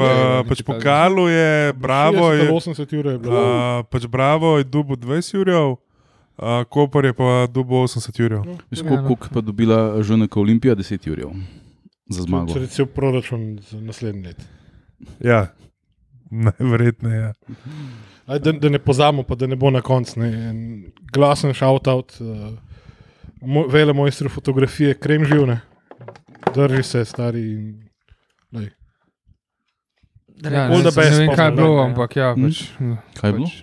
pač 0.49 0.63
pokalu 0.63 1.29
je 1.29 1.73
Bravo, 1.73 2.25
60 2.29 2.35
je, 2.35 2.41
ali 2.41 2.51
80 2.51 2.99
ur 2.99 3.07
je 3.07 3.19
bilo. 3.19 3.35
uh, 3.37 3.85
pač 3.85 4.07
Bravo 4.07 4.59
je 4.59 4.65
dubo 4.65 4.95
20 4.95 5.39
urjev, 5.39 5.77
uh, 6.39 6.65
Koper 6.69 7.05
je 7.05 7.13
pa 7.15 7.47
dubo 7.51 7.83
80 7.85 8.25
urjev. 8.25 8.43
Veš, 8.71 8.79
Ja, 8.79 8.89
koliko 8.89 9.03
no. 9.03 9.07
koliko 9.07 9.29
pa 9.35 9.41
dobila 9.41 10.03
ženeka 10.03 10.41
Olimpija, 10.41 10.77
10 10.77 11.11
urjev 11.11 11.31
za 12.11 12.23
zmago. 12.23 12.53
Če 12.55 12.61
rečem 12.61 12.87
proračun 12.95 13.59
za 13.71 13.81
naslednji 13.81 14.23
let. 14.23 14.45
Ja, 15.21 15.47
najverjetneje. 16.31 17.21
Ja. 17.21 17.33
Aj, 18.27 18.39
da, 18.39 18.53
da 18.53 18.69
ne 18.69 18.79
pozamo, 18.79 19.23
pa 19.23 19.35
da 19.35 19.47
ne 19.47 19.57
bo 19.57 19.71
na 19.71 19.81
koncu. 19.81 20.21
ne, 20.21 20.29
en 20.51 20.59
Glasen 21.13 21.55
shout-out, 21.55 22.17
uh, 22.21 22.53
moj, 23.41 23.69
vele 23.73 23.93
mojstru 23.93 24.29
fotografije, 24.29 24.95
krem 24.95 25.25
živne, 25.25 25.61
drži 26.55 26.83
se, 26.83 27.05
stari. 27.05 27.41
in, 27.53 27.89
lej. 28.53 28.69
Ja, 30.43 30.69
ne, 30.69 30.83
best, 30.85 30.97
ne 30.97 31.19
vem, 31.19 31.33
kaj 31.37 31.47
je 31.49 31.53
bilo, 31.53 31.77
ne, 31.77 31.91
ampak 31.91 32.17
ja. 32.17 32.35
Pač, 32.37 32.61
Kaj 33.21 33.31
je 33.31 33.35
bilo? 33.35 33.47
Pač, 33.47 33.63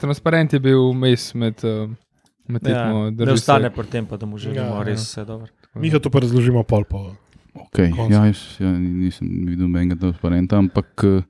transparent 0.00 0.52
je 0.52 0.60
bil 0.60 0.90
vmes 0.92 1.34
med, 1.34 1.60
uh, 1.64 1.90
med 2.48 2.62
Ja, 2.62 2.68
tekmo. 2.84 3.04
ne 3.04 3.10
drži 3.10 3.26
se. 3.26 3.32
ostane 3.34 3.70
pri 3.70 3.86
tem, 3.86 4.06
pa 4.06 4.16
da 4.16 4.26
mu 4.26 4.38
želimo 4.38 4.64
Ja, 4.64 4.70
ja, 4.72 4.76
ja. 4.76 4.82
res 4.82 5.00
vse 5.04 5.24
dobro. 5.24 5.50
Mi 5.74 5.90
to 5.90 6.10
pa 6.10 6.20
razložimo 6.20 6.62
pol 6.62 6.84
po. 6.84 7.14
Okay. 7.54 7.90
Konc. 7.94 8.10
Ja, 8.10 8.24
jaz 8.26 8.56
ja, 8.58 8.70
nisem 8.72 9.28
videl 9.46 9.68
nobenega 9.68 9.94
transparenta, 10.00 10.58
ampak 10.58 11.04
eh, 11.04 11.22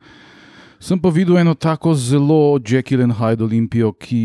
sem 0.80 0.96
pa 1.00 1.08
videl 1.12 1.37
eno 1.38 1.54
tako 1.54 1.92
zelo 1.94 2.56
Jekyll 2.64 3.02
and 3.04 3.12
Hyde 3.18 3.44
Olimpijo, 3.44 3.92
ki 3.92 4.20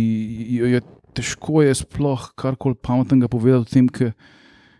jo 0.59 0.65
je 0.71 0.81
težko 1.13 1.61
je 1.63 1.73
sploh 1.75 2.29
karkoli 2.39 2.75
pametnega 2.79 3.27
povedati 3.27 3.61
o 3.67 3.73
tem, 3.73 3.89
ker 3.89 4.13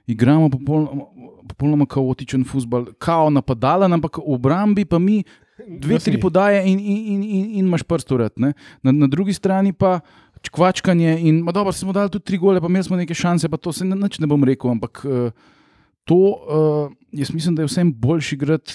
igramo 0.07 0.47
popolnoma, 0.49 1.03
popolnoma 1.49 1.85
kaotičen 1.85 2.45
futbol, 2.47 2.85
kao 2.97 3.29
napadalen, 3.29 3.93
ampak 3.93 4.17
v 4.21 4.27
obrambi 4.37 4.85
pa 4.85 4.99
mi 4.99 5.23
dve, 5.67 5.99
tri 5.99 6.19
podaje 6.19 6.63
in, 6.65 6.79
in, 6.79 6.97
in, 6.97 7.23
in, 7.23 7.45
in 7.59 7.65
imaš 7.65 7.83
prst 7.83 8.11
ured. 8.11 8.33
Na, 8.37 8.53
na 8.83 9.07
drugi 9.07 9.33
strani 9.33 9.73
pa 9.73 9.99
čkvačkanje 10.41 11.17
in 11.19 11.45
dobro, 11.45 11.71
smo 11.71 11.93
dali 11.93 12.09
tudi 12.09 12.25
tri 12.25 12.37
gole, 12.37 12.61
pa 12.61 12.67
imeli 12.67 12.83
smo 12.83 12.95
neke 12.95 13.13
šanse, 13.13 13.49
pa 13.49 13.57
to 13.57 13.73
se 13.75 13.85
ne, 13.85 13.95
ne 13.95 14.27
bom 14.27 14.43
rekel, 14.43 14.71
ampak 14.71 15.03
uh, 15.03 15.31
to, 16.07 16.15
uh, 16.15 16.91
jaz 17.11 17.33
mislim, 17.33 17.55
da 17.55 17.61
je 17.61 17.67
vsem 17.67 17.93
boljši 17.93 18.35
igrati 18.35 18.73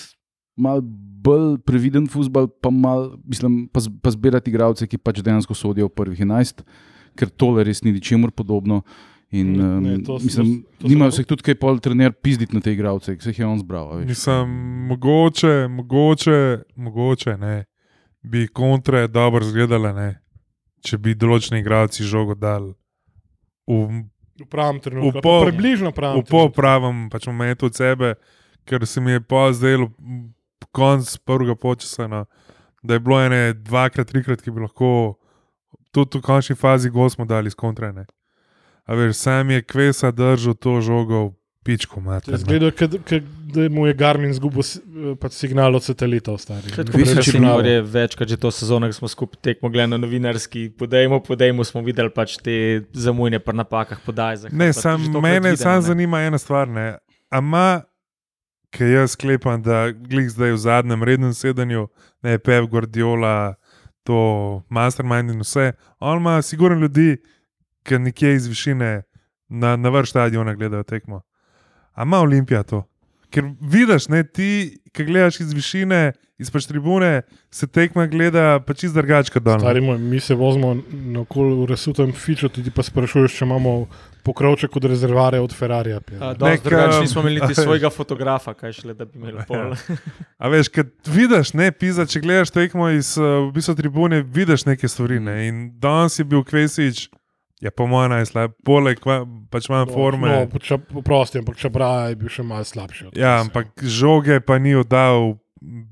mal 0.56 0.82
bolj 1.24 1.56
previden 1.64 2.04
futbol, 2.06 2.46
pa, 2.60 2.70
mal, 2.70 3.16
mislim, 3.24 3.64
pa, 3.72 3.80
z- 3.80 3.90
pa 4.02 4.12
zbirati 4.12 4.52
igralce, 4.52 4.86
ki 4.86 5.00
pač 5.00 5.22
dejansko 5.24 5.54
sodijo 5.56 5.88
v 5.88 5.96
prvih 5.96 6.20
11, 6.20 6.60
ker 7.16 7.32
tole 7.32 7.64
res 7.64 7.80
ni 7.82 7.94
ničemur 7.96 8.30
podobno. 8.30 8.82
In, 9.34 9.52
Ne, 9.52 9.64
um, 9.68 9.82
ne, 9.82 9.94
to 10.00 10.14
s- 10.14 10.24
mislim, 10.24 10.62
to- 10.62 10.78
to 10.78 10.88
nimajo 10.88 11.10
se- 11.10 11.24
tudi 11.24 11.42
kaj 11.42 11.54
pol 11.56 11.78
trener 11.78 12.12
pizditi 12.14 12.54
na 12.54 12.60
te 12.60 12.70
igralce, 12.70 13.10
ki 13.12 13.20
se 13.20 13.30
jih 13.30 13.38
je 13.38 13.46
on 13.46 13.58
zbral. 13.58 13.98
Mislim, 14.00 14.50
mogoče, 14.86 15.54
mogoče, 15.68 16.36
mogoče 16.76 17.36
ne, 17.36 17.64
bi 18.22 18.46
kontre 18.48 19.08
dobro 19.08 19.42
izgledale, 19.42 19.92
ne, 19.92 20.08
če 20.80 20.98
bi 20.98 21.14
določeni 21.16 21.58
igralci 21.58 22.04
žogo 22.04 22.34
dali 22.36 22.74
v, 23.66 24.04
V 24.34 24.46
pravem 24.46 24.80
trenutku. 24.80 25.10
V 25.12 25.22
pa 25.22 25.34
Približno 25.42 25.90
pravem. 25.90 26.18
v 26.18 26.26
popravem 26.26 27.08
pač 27.08 27.26
momentu 27.26 27.66
od 27.66 27.74
sebe, 27.74 28.14
ker 28.64 28.82
se 28.84 29.00
mi 29.00 29.12
je 29.12 29.20
pa 29.22 29.50
zdelo 29.50 29.90
konc 30.70 31.06
prvega 31.18 31.54
počasa, 31.56 32.06
no, 32.06 32.24
da 32.82 32.94
je 32.94 33.00
bilo 33.00 33.20
ene 33.20 33.52
dvakrat, 33.54 34.06
trikrat, 34.06 34.38
ki 34.38 34.50
bi 34.50 34.60
lahko 34.60 35.14
tudi 35.90 36.18
v 36.18 36.22
končni 36.22 36.54
fazi 36.54 36.90
gol 36.90 37.08
smo 37.08 37.24
dali 37.24 37.46
iz 37.46 37.54
kontrene. 37.54 38.06
A 38.84 38.94
veš, 38.94 39.16
sam 39.18 39.50
je 39.50 39.62
kvesa 39.62 40.10
držal 40.10 40.54
to 40.54 40.80
žogo 40.80 41.22
v 41.22 41.32
pičku, 41.64 42.00
mater. 42.00 42.32
no. 42.32 42.38
Zgleda, 42.38 42.68
da 43.46 43.68
mu 43.70 43.86
je 43.86 43.94
Garmin 43.94 44.30
izgubil 44.30 44.60
s- 44.60 44.80
pač 45.16 45.32
signal 45.34 45.72
od 45.72 45.82
satelitov. 45.82 46.36
Stari. 46.36 46.68
Tako 46.68 46.92
Veš, 46.92 47.08
kot 47.08 47.16
če 47.16 47.30
če 47.30 47.38
bi- 47.38 47.62
bi 47.62 47.68
je 47.70 47.82
večkrat 47.82 48.28
že 48.28 48.36
to 48.36 48.50
sezono, 48.50 48.86
ko 48.86 48.92
smo 48.94 49.08
skupaj 49.08 49.40
tekmo 49.40 49.68
gledali 49.68 49.90
na 49.90 49.98
novinarski, 49.98 50.70
podajmo, 50.70 51.20
podajmo, 51.20 51.64
smo 51.64 51.80
videli 51.80 52.10
pač 52.10 52.36
te 52.36 52.56
zamujne 52.92 53.38
pri 53.38 53.54
napakah, 53.54 54.00
podaj 54.00 54.36
za 54.36 54.48
Ne, 54.52 54.72
sam, 54.74 55.00
mene 55.14 55.56
samo 55.56 55.80
zanima 55.82 56.20
ena 56.20 56.36
stvar. 56.36 56.68
ne. 56.68 56.98
A 57.30 57.38
ima, 57.38 57.82
ki 58.70 58.84
jaz 58.86 59.10
sklepam, 59.12 59.62
da 59.62 59.88
glih 59.90 60.28
zdaj 60.28 60.50
v 60.50 60.58
zadnjem 60.58 61.02
rednem 61.02 61.32
sedanju, 61.32 61.88
ne 62.22 62.38
Pep 62.38 62.64
Guardiola, 62.66 63.54
to 64.02 64.18
mastermind 64.68 65.30
in 65.30 65.40
vse, 65.40 65.72
on 65.98 66.18
ima 66.18 66.42
sigurno 66.42 66.76
ljudi, 66.78 67.16
ki 67.84 68.00
nekje 68.00 68.34
iz 68.34 68.48
višine 68.50 68.90
na, 69.48 69.76
na 69.76 69.92
vrh 69.92 70.08
stadiona 70.08 70.54
gledajo 70.54 70.82
tekmo. 70.82 71.22
A 71.94 72.02
ima 72.02 72.20
Olimpija 72.20 72.62
to? 72.62 72.82
Ker 73.30 73.44
vidiš, 73.60 74.08
ne, 74.08 74.22
ti, 74.24 74.78
ki 74.94 75.04
gledaš 75.04 75.40
iz 75.42 75.52
višine, 75.52 76.12
iz 76.38 76.50
pač 76.50 76.66
tribune, 76.66 77.22
se 77.50 77.66
tekma 77.66 78.06
gleda 78.10 78.58
pač 78.66 78.84
iz 78.88 78.94
drugačka 78.94 79.42
dol. 79.42 79.58
Stari 79.62 79.82
moj, 79.82 79.98
mi 79.98 80.20
se 80.22 80.34
vozimo 80.38 80.74
na 80.90 81.22
okol 81.22 81.50
v 81.62 81.68
resutem 81.70 82.12
fiču, 82.14 82.50
tudi 82.50 82.70
pa 82.74 82.82
sprašuješ, 82.86 83.36
če 83.38 83.46
imamo 83.46 83.74
pokrovček 84.24 84.76
od 84.78 84.86
rezervare 84.90 85.40
od 85.42 85.54
Ferrarija. 85.54 86.00
Nek, 86.40 86.62
drugače 86.64 87.00
nismo 87.04 87.22
imeli 87.22 87.40
niti 87.40 87.52
veš. 87.54 87.62
svojega 87.66 87.90
fotografa, 87.94 88.54
kaj 88.54 88.72
šele, 88.78 88.94
da 88.98 89.04
bi 89.04 89.18
imeli 89.18 89.46
pol. 89.48 89.74
A 90.38 90.50
veš, 90.50 90.70
kad 90.74 90.94
vidiš, 91.06 91.52
ne, 91.58 91.70
pisa, 91.74 92.06
če 92.06 92.22
gledaš 92.24 92.54
tekmo 92.54 92.88
iz 92.94 93.14
uh, 93.20 93.44
v 93.48 93.52
bistvu 93.54 93.76
tribune, 93.78 94.22
vidiš 94.22 94.66
neke 94.70 94.90
stvari. 94.90 95.20
Ne? 95.22 95.36
In 95.48 95.60
danes 95.82 96.18
je 96.18 96.26
bil 96.26 96.42
Kvesič, 96.46 97.08
je 97.64 97.72
po 97.72 97.86
mojem 97.88 98.12
najslabši, 98.12 98.56
poleg 98.66 99.00
pač 99.52 99.68
manj 99.72 99.88
forme. 99.94 100.28
No, 100.28 100.42
no, 100.44 100.60
če, 100.60 100.78
prosti, 101.04 101.40
ampak 101.40 101.56
če 101.60 101.70
Braja 101.72 102.10
je 102.12 102.18
bil 102.20 102.32
še 102.32 102.44
malo 102.44 102.66
slabši. 102.68 103.08
ja, 103.16 103.38
nas, 103.38 103.48
ampak 103.48 103.72
žoge 103.80 104.40
pa 104.44 104.58
ni 104.60 104.76
oddal 104.76 105.38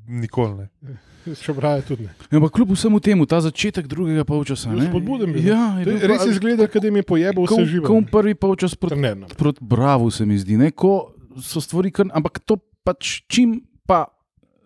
nikoli. 0.06 0.68
Ne. 0.84 1.00
Če 1.44 1.54
Braja 1.54 1.84
tudi 1.86 2.08
ne. 2.08 2.12
Ja, 2.28 2.40
ampak 2.40 2.50
kljub 2.56 2.74
vsemu 2.74 2.98
temu, 2.98 3.26
ta 3.30 3.38
začetek 3.40 3.86
drugega 3.86 4.24
polčasa. 4.26 4.72
Spodbuden 4.74 5.30
ne. 5.32 5.44
Ja, 5.46 5.78
je 5.78 5.86
je 5.86 5.94
bil 5.94 6.08
Res 6.10 6.26
izgleda, 6.26 6.66
da 6.66 6.86
jim 6.88 6.98
je 6.98 7.04
pojebal 7.06 7.46
vse 7.46 7.66
živo. 7.70 7.86
Kot 7.86 8.10
prvi 8.10 8.34
polčas 8.34 8.74
proti 8.74 8.98
Ne, 9.00 9.14
no. 9.22 9.30
proti 9.38 9.62
Bravo, 9.62 10.10
se 10.10 10.26
mi 10.26 10.36
zdi, 10.38 10.58
ne, 10.58 10.72
ko 10.74 11.14
so 11.38 11.62
stvari, 11.62 11.94
kar, 11.94 12.10
ampak 12.12 12.42
to 12.44 12.58
pač 12.82 13.22
čim 13.30 13.60
pa 13.86 14.04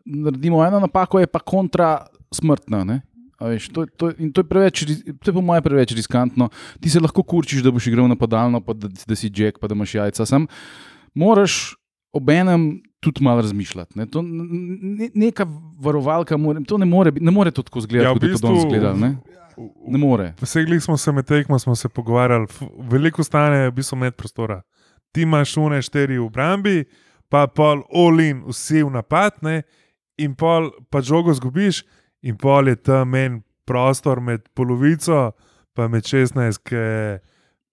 naredimo 0.06 0.64
eno 0.64 0.80
napako, 0.80 1.20
je 1.20 1.28
pa 1.28 1.38
kontra 1.44 2.06
smrtna. 2.34 2.84
Ne? 2.88 3.00
Veš, 3.40 3.68
to, 3.68 3.84
to, 3.86 4.10
in 4.18 4.32
to 4.32 4.40
je, 4.40 4.48
preveč, 4.48 4.84
to 5.20 5.30
je 5.30 5.34
po 5.34 5.42
mojem 5.44 5.62
preveč 5.62 5.92
riskantno. 5.92 6.48
Ti 6.80 6.90
se 6.90 7.00
lahko 7.00 7.22
kurčiš, 7.22 7.60
da 7.62 7.70
boš 7.70 7.86
igral 7.90 8.08
napadalno, 8.08 8.60
pa 8.64 8.72
da, 8.72 8.88
da 8.88 9.16
si 9.16 9.28
Jack, 9.28 9.58
pa 9.60 9.68
da 9.68 9.74
imaš 9.76 9.94
jajca. 9.94 10.26
Sam 10.26 10.46
moraš 11.14 11.76
obenem 12.12 12.82
tudi 13.00 13.24
malo 13.24 13.40
razmišljati. 13.40 13.98
Ne? 13.98 14.06
To, 14.06 14.22
ne, 14.22 15.10
neka 15.14 15.46
varovalka, 15.78 16.36
more, 16.36 16.64
to 16.64 16.78
ne 16.78 16.86
more, 16.86 17.12
ne 17.20 17.30
more 17.30 17.50
to 17.50 17.62
tako 17.62 17.78
izgledati, 17.78 18.08
Ja, 18.08 18.14
kot 18.14 18.22
je 18.22 18.28
to 18.28 18.34
bistvu- 18.34 18.48
danes 18.48 18.64
izgledalo. 18.64 18.96
Ne? 18.96 19.16
ne 19.88 19.98
more. 19.98 20.34
Vsegli 20.40 20.80
smo 20.80 20.96
se 20.96 21.12
med 21.12 21.24
tekmo, 21.24 21.58
smo 21.58 21.76
se 21.76 21.88
pogovarjali, 21.88 22.46
veliko 22.78 23.24
stane 23.24 23.68
v 23.68 23.72
bistvu 23.72 23.96
med 23.96 24.14
prostora. 24.14 24.62
Ti 25.12 25.22
imaš 25.22 25.56
une 25.56 25.82
štiri 25.82 26.18
v 26.18 26.26
obrambi, 26.26 26.84
pa 27.28 27.46
pol 27.46 27.82
olin, 27.92 28.42
vsi 28.48 28.82
v 28.82 28.90
napad, 28.90 29.38
ne, 29.42 29.62
in 30.18 30.34
pol 30.34 30.70
pa 30.90 31.00
žogo 31.00 31.32
zgubiš, 31.34 31.84
in 32.26 32.36
pol 32.40 32.68
je 32.68 32.76
tam 32.82 33.14
en 33.14 33.40
prostor 33.66 34.20
med 34.20 34.48
polovico, 34.54 35.30
pa 35.74 35.88
med 35.88 36.06
16, 36.06 36.58
ki 36.66 36.74
je 36.74 37.18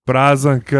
prazen, 0.05 0.59
ki 0.61 0.75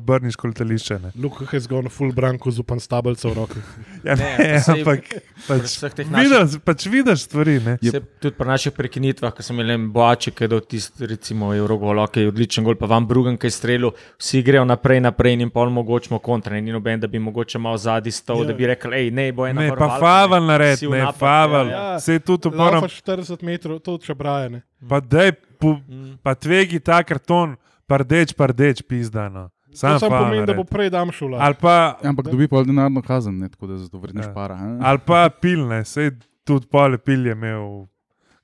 brniško 0.00 0.48
letališče. 0.48 0.98
Ne. 0.98 1.10
Luka 1.16 1.44
je 1.50 1.60
zgolj 1.60 1.88
full 1.88 2.12
branko 2.12 2.50
z 2.50 2.60
upan 2.60 2.78
stabelca 2.78 3.28
v 3.28 3.34
roki. 3.34 3.60
Ja, 4.00 4.14
ne, 4.14 4.28
Ne, 4.38 4.52
pa 4.54 4.60
sej- 4.62 4.78
ampak 4.78 5.00
pač, 5.48 5.72
teh 5.90 6.06
naših 6.06 6.30
vidiš, 6.30 6.58
pač 6.62 6.86
vidiš 6.86 7.20
stvari. 7.20 7.56
Ne. 7.60 7.72
Je- 7.82 7.90
Se, 7.90 8.00
tudi 8.16 8.36
pri 8.36 8.46
naših 8.46 8.72
prekinitvah, 8.72 9.32
ko 9.32 9.42
sem 9.42 9.58
imel 9.58 9.88
boače, 9.88 10.30
ki 10.30 10.44
je 10.44 10.48
do 10.48 10.60
tiste, 10.62 11.02
recimo, 11.04 11.50
Eurogol, 11.52 11.98
ki 12.06 12.20
je 12.20 12.28
odličen 12.28 12.62
gol, 12.62 12.76
pa 12.76 12.86
vam 12.86 13.04
Brugen, 13.04 13.36
ki 13.36 13.46
je 13.46 13.52
strelil, 13.52 13.90
vsi 14.16 14.42
grejo 14.42 14.62
naprej, 14.64 15.00
naprej 15.02 15.34
in 15.36 15.50
pol 15.50 15.68
mogočemo 15.68 16.20
kontra. 16.20 16.54
Ni 16.56 16.70
noben, 16.70 16.98
da 16.98 17.08
bi 17.08 17.18
mogoče 17.20 17.58
malo 17.58 17.76
zadnji 17.76 18.12
stal, 18.12 18.36
Ja. 18.36 18.42
ja. 18.42 18.46
da 18.46 18.54
bi 18.54 18.66
rekel, 18.66 18.92
hej, 18.92 19.10
ne, 19.10 19.26
bo 19.32 19.44
ena 19.44 19.60
Ne, 19.60 19.70
pa 19.72 19.98
faval 19.98 20.44
nared, 20.44 20.78
ne, 20.84 20.98
napad, 21.00 21.18
faval. 21.18 21.66
ja, 21.66 21.82
ja. 21.90 22.00
Se 22.00 22.18
tudi 22.20 22.50
moram, 22.50 22.80
Pač 22.80 23.02
40 23.02 23.42
metrov, 23.42 23.80
to 23.80 23.98
če 23.98 24.14
Braja 24.14 24.48
ne. 24.50 24.62
pa 24.80 25.00
dej, 25.02 25.32
pu- 25.58 25.80
Mm. 25.80 26.18
pa 26.22 26.34
tvegi 26.36 26.78
ta 26.78 27.02
karton, 27.02 27.56
pa 27.88 28.02
rdeč, 28.04 28.34
pa 28.36 28.46
rdeč, 28.46 28.82
pizdano. 28.84 29.48
Sam 29.74 29.98
faul 30.00 30.10
pomeni, 30.10 30.46
da 30.48 30.54
bo 30.56 30.64
prej 30.64 30.90
dam 30.90 31.10
šula. 31.12 31.40
Ali 31.40 31.56
pa, 31.60 31.98
Ampak 32.02 32.30
dobi 32.30 32.48
pa 32.48 32.62
denarno 32.64 33.02
kazen, 33.04 33.36
ne, 33.38 33.48
tako 33.48 33.66
da 33.66 33.76
zato 33.76 33.98
vrneš 33.98 34.24
Ja. 34.24 34.30
ja. 34.30 34.34
para. 34.34 34.54
a? 34.56 34.78
ali 34.82 35.00
pa 35.06 35.28
pilne, 35.28 35.82
sej 35.84 36.14
tudi 36.44 36.66
pole 36.66 36.98
pil 36.98 37.26
je 37.26 37.32
imel, 37.32 37.86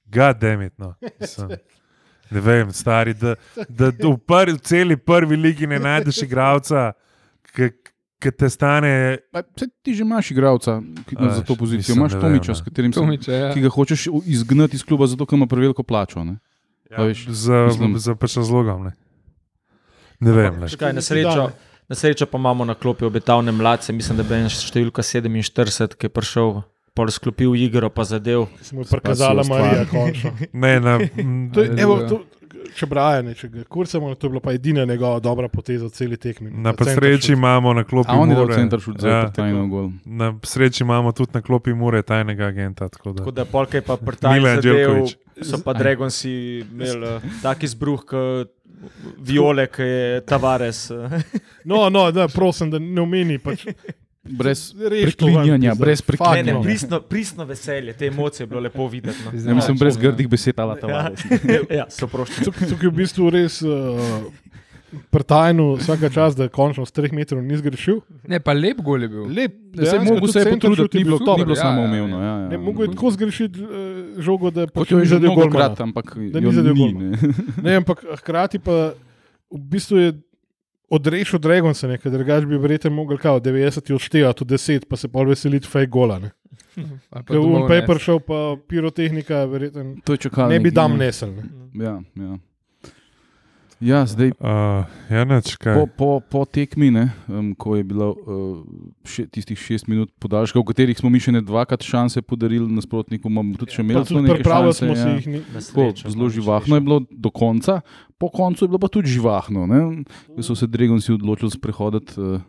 gademit. 0.05 0.75
No. 0.79 0.95
Mislim, 1.21 1.57
Ne 2.31 2.41
vem, 2.41 2.73
stari, 2.73 3.13
da, 3.15 3.35
da 3.69 3.93
v, 3.93 4.17
prvi, 4.19 4.57
v 4.57 4.61
celi 4.65 4.97
prvi 4.97 5.37
ligi 5.37 5.67
ne 5.67 5.79
najdeš 5.79 6.23
igralca, 6.25 6.93
ki 7.53 8.31
te 8.33 8.49
stane. 8.51 9.19
Pa, 9.31 9.43
ti 9.45 9.95
že 9.95 10.03
imaš 10.03 10.31
igralca 10.33 10.81
ki, 11.07 11.17
A, 11.19 11.31
za 11.31 11.43
to 11.45 11.57
pozicijo. 11.57 11.95
Imaš 11.95 12.17
ne 12.17 12.21
Tomiča, 12.21 12.53
vem, 12.53 12.57
s 12.57 12.65
katerim 12.65 12.93
se, 12.93 13.01
Tomiče, 13.01 13.33
ja. 13.33 13.53
ki 13.53 13.61
ga 13.61 13.69
hočeš 13.69 14.09
izgnati 14.25 14.77
iz 14.77 14.85
kluba, 14.85 15.07
zato 15.07 15.27
ker 15.27 15.37
ima 15.37 15.47
preveliko 15.47 15.83
plačo. 15.83 16.25
Ne? 16.25 16.39
Ja, 16.91 17.05
veš, 17.05 17.29
za, 17.29 17.67
mislim- 17.69 17.99
za 17.99 18.15
pač 18.17 18.37
razlogom. 18.37 18.89
Ne. 18.89 18.93
Ne 20.21 20.33
vem. 20.33 20.61
le. 20.61 20.69
Škaj, 20.69 20.93
na, 20.93 21.01
srečo, 21.01 21.51
na 21.87 21.95
srečo 21.95 22.27
pa 22.27 22.39
imamo 22.39 22.65
na 22.65 22.75
klopi 22.75 23.05
obetavne 23.05 23.53
mladce, 23.53 23.93
mislim, 23.93 24.17
da 24.17 24.23
bi 24.23 24.35
en 24.37 24.49
številka 24.49 25.03
47, 25.03 25.95
ki 25.95 26.07
je 26.07 26.11
prišel, 26.11 26.63
pol 26.93 27.09
sklopil 27.09 27.57
igro, 27.57 27.91
pa 27.91 28.05
zadev. 28.05 28.47
Smo 28.63 28.81
jo 28.81 28.87
prikazala 28.87 29.43
Spasijo 29.43 29.65
Marija, 29.65 29.85
končno. 29.87 30.31
Ne, 30.55 30.81
na, 30.81 30.99
m, 31.17 31.51
To 31.51 31.61
je, 31.61 31.75
evo, 31.77 31.99
to, 32.07 32.21
če 32.73 32.87
Brian, 32.87 33.35
če 33.35 33.49
ga 33.49 33.65
kurcamo, 33.65 34.15
to 34.15 34.27
je 34.27 34.31
bila 34.31 34.41
pa 34.41 34.53
edina 34.53 34.85
njegova 34.85 35.19
dobra 35.19 35.49
poteza 35.49 35.85
v 35.85 35.91
celi 35.91 36.17
tekmi. 36.17 36.51
na 36.51 36.73
center 36.73 36.95
sreči 36.95 37.33
imamo 37.33 37.73
na 37.73 37.85
klopi 37.85 38.11
A 38.11 38.17
on 38.17 38.31
je 38.31 38.35
dal 38.35 38.45
Mure. 38.45 38.55
center 38.55 38.81
šut 38.81 39.01
za 39.01 39.09
Ja, 39.09 39.63
gol. 39.67 39.91
na 40.05 40.35
sreči 40.41 40.83
imamo 40.83 41.13
tudi 41.13 41.31
na 41.35 41.43
klopi 41.43 41.75
Mure 41.75 42.03
tajnega 42.03 42.47
agenta. 42.47 42.89
tako 42.89 43.13
da. 43.13 43.19
Tako 43.19 43.31
da 43.33 43.45
polk 43.45 43.75
je 43.75 43.83
pa 43.83 43.97
prtaj 43.97 44.39
Milan 44.39 44.57
zadev, 44.57 45.07
so 45.43 45.59
pa 45.59 45.73
Dragonsi 45.73 46.31
imeli 46.63 47.17
uh, 47.17 47.23
tak 47.43 47.63
izbruh, 47.63 48.05
kot 48.05 48.51
Viole, 49.19 49.67
ki 49.67 49.83
je 49.83 50.21
Tavares. 50.21 50.91
eh. 50.91 51.21
No, 51.65 51.89
no, 51.89 52.11
da, 52.11 52.29
prosim, 52.29 52.71
da 52.71 52.79
ne 52.79 53.01
omeni. 53.01 53.39
Pač, 53.39 53.67
Brez 54.25 54.71
to 54.73 54.79
preklinjanja, 54.79 55.75
brez 55.75 56.01
Ne, 56.01 56.07
preklinjanja. 56.07 56.43
ne, 56.45 56.53
no. 56.53 56.63
pristno, 56.63 57.01
pristno 57.03 57.45
veselje, 57.45 57.93
te 57.93 58.07
emocije 58.07 58.45
je 58.45 58.49
bilo 58.49 58.61
lepo 58.61 58.87
videti. 58.89 59.19
No. 59.25 59.49
Ja, 59.49 59.55
mislim, 59.55 59.77
brez 59.77 59.97
grdih 59.97 60.29
besed, 60.29 60.59
ala 60.59 60.75
Ja, 60.75 60.81
Tavares. 60.81 61.21
ja, 61.71 61.85
so 61.99 62.07
prošli. 62.07 62.45
Tukaj 62.45 62.69
tukaj 62.69 62.87
je 62.87 62.91
v 62.91 62.95
bistvu 62.95 63.29
res 63.31 63.59
uh, 63.63 64.25
prtajno, 65.11 65.75
vsaka 65.75 66.09
čas, 66.09 66.37
da 66.37 66.49
končno 66.49 66.87
z 66.87 66.93
treh 66.93 67.13
metrov 67.13 67.43
ni 67.43 67.57
zgrešil. 67.57 68.01
Ne, 68.25 68.41
pa 68.41 68.53
lep 68.53 68.81
gol 68.81 69.03
je 69.03 69.09
bil. 69.09 69.29
Lep, 69.29 69.53
Da 69.75 69.87
se 69.87 69.97
je 69.97 70.01
mogel 70.01 70.29
se 70.29 70.45
potruditi, 70.47 70.99
ni 70.99 71.05
bilo, 71.05 71.19
super. 71.19 71.39
ni 71.39 71.45
bilo 71.45 71.57
ja, 71.57 71.63
samo 71.63 71.81
ja, 71.81 71.85
umevno. 71.85 72.17
ja. 72.17 72.25
Ja, 72.25 72.39
ja. 72.39 72.49
Ne, 72.49 72.59
mogo 72.59 72.83
je 72.83 72.91
tako 72.91 73.11
zgrešiti 73.11 73.61
uh, 73.61 73.69
žogo, 74.19 74.51
da 74.51 74.67
pač 74.67 74.89
jo 74.89 74.99
je 74.99 75.07
že 75.07 75.19
golmana. 75.21 75.51
krat, 75.51 75.81
ampak 75.81 76.15
Da 76.31 76.39
jo 76.39 76.49
ni 76.49 76.55
zadel 76.55 76.75
ni. 76.75 76.81
golmana. 76.83 77.11
ne. 77.13 77.33
Ne, 77.63 77.77
ampak 77.77 78.05
hkrati 78.17 78.59
pa 78.59 78.95
v 79.51 79.61
bistvu 79.61 79.97
je 79.99 80.09
odrešil 80.89 81.39
Dragonsa, 81.39 81.97
ker 81.97 82.11
drugače 82.11 82.47
bi 82.47 82.57
verjetno 82.57 82.91
mogel 82.93 83.17
kao 83.17 83.41
90 83.41 83.91
odštevati, 83.91 84.39
tudi 84.39 84.55
10, 84.55 84.85
pa 84.85 84.97
se 84.97 85.09
pol 85.09 85.27
veseliti 85.27 85.67
fej 85.67 85.87
gola. 85.89 86.19
ne. 86.21 86.31
Ali 87.09 87.23
pa 87.23 87.23
Ker 87.25 87.37
domov 87.37 87.61
v 87.61 87.69
pa 87.69 87.75
je 87.75 87.81
nesti. 87.81 87.89
prišel, 87.89 88.19
pa 88.21 88.39
pirotehnika, 88.61 89.45
verjetno 89.45 89.97
To 90.03 90.13
je 90.13 90.19
čakal. 90.21 90.49
ne 90.49 90.59
bi 90.59 90.71
dam 90.71 90.95
nesel. 90.95 91.31
Ne. 91.31 91.45
Ja, 91.77 91.95
ja. 92.15 92.35
Ja, 93.81 94.03
zdaj 94.03 94.31
Uh, 94.35 94.87
ja, 95.09 95.25
neč, 95.25 95.57
kaj. 95.57 95.75
po, 95.75 95.87
po, 95.89 96.09
po 96.23 96.45
tekmi, 96.45 96.89
ne, 96.89 97.09
um, 97.27 97.53
ko 97.53 97.75
je 97.75 97.83
bilo 97.83 98.09
uh, 98.09 98.63
še, 99.05 99.27
tistih 99.27 99.57
šest 99.57 99.87
minut 99.87 100.09
podaljška, 100.17 100.57
v 100.57 100.65
katerih 100.65 100.95
smo 100.95 101.07
mi 101.07 101.19
še 101.19 101.31
ne 101.31 101.41
dvakrat 101.41 101.81
šanse 101.81 102.21
podarili 102.21 102.65
nasprotniku, 102.67 103.27
imamo 103.27 103.55
tudi 103.55 103.73
še 103.73 103.77
Pa 103.79 103.85
imeli 103.85 104.23
neke 104.23 104.37
pripravili 104.37 104.73
šanse. 104.73 104.79
smo 104.81 104.95
Ja. 104.95 105.13
jih. 105.13 105.27
Ni, 105.29 105.41
Tako, 105.45 105.85
zelo 106.07 106.23
no, 106.23 106.31
živahno 106.31 106.73
je 106.73 106.83
bilo 106.83 106.99
do 107.09 107.31
konca, 107.31 107.81
po 108.15 108.31
koncu 108.31 108.61
je 108.61 108.69
bilo 108.69 108.79
pa 108.79 108.89
tudi 108.89 109.11
živahno. 109.11 109.67
Ne? 109.67 109.81
Ko 110.29 110.41
so 110.41 110.55
se 110.55 110.67
Dragonsi 110.67 111.13
odločili 111.13 111.51
sprehoditi 111.51 112.15
uh, 112.17 112.41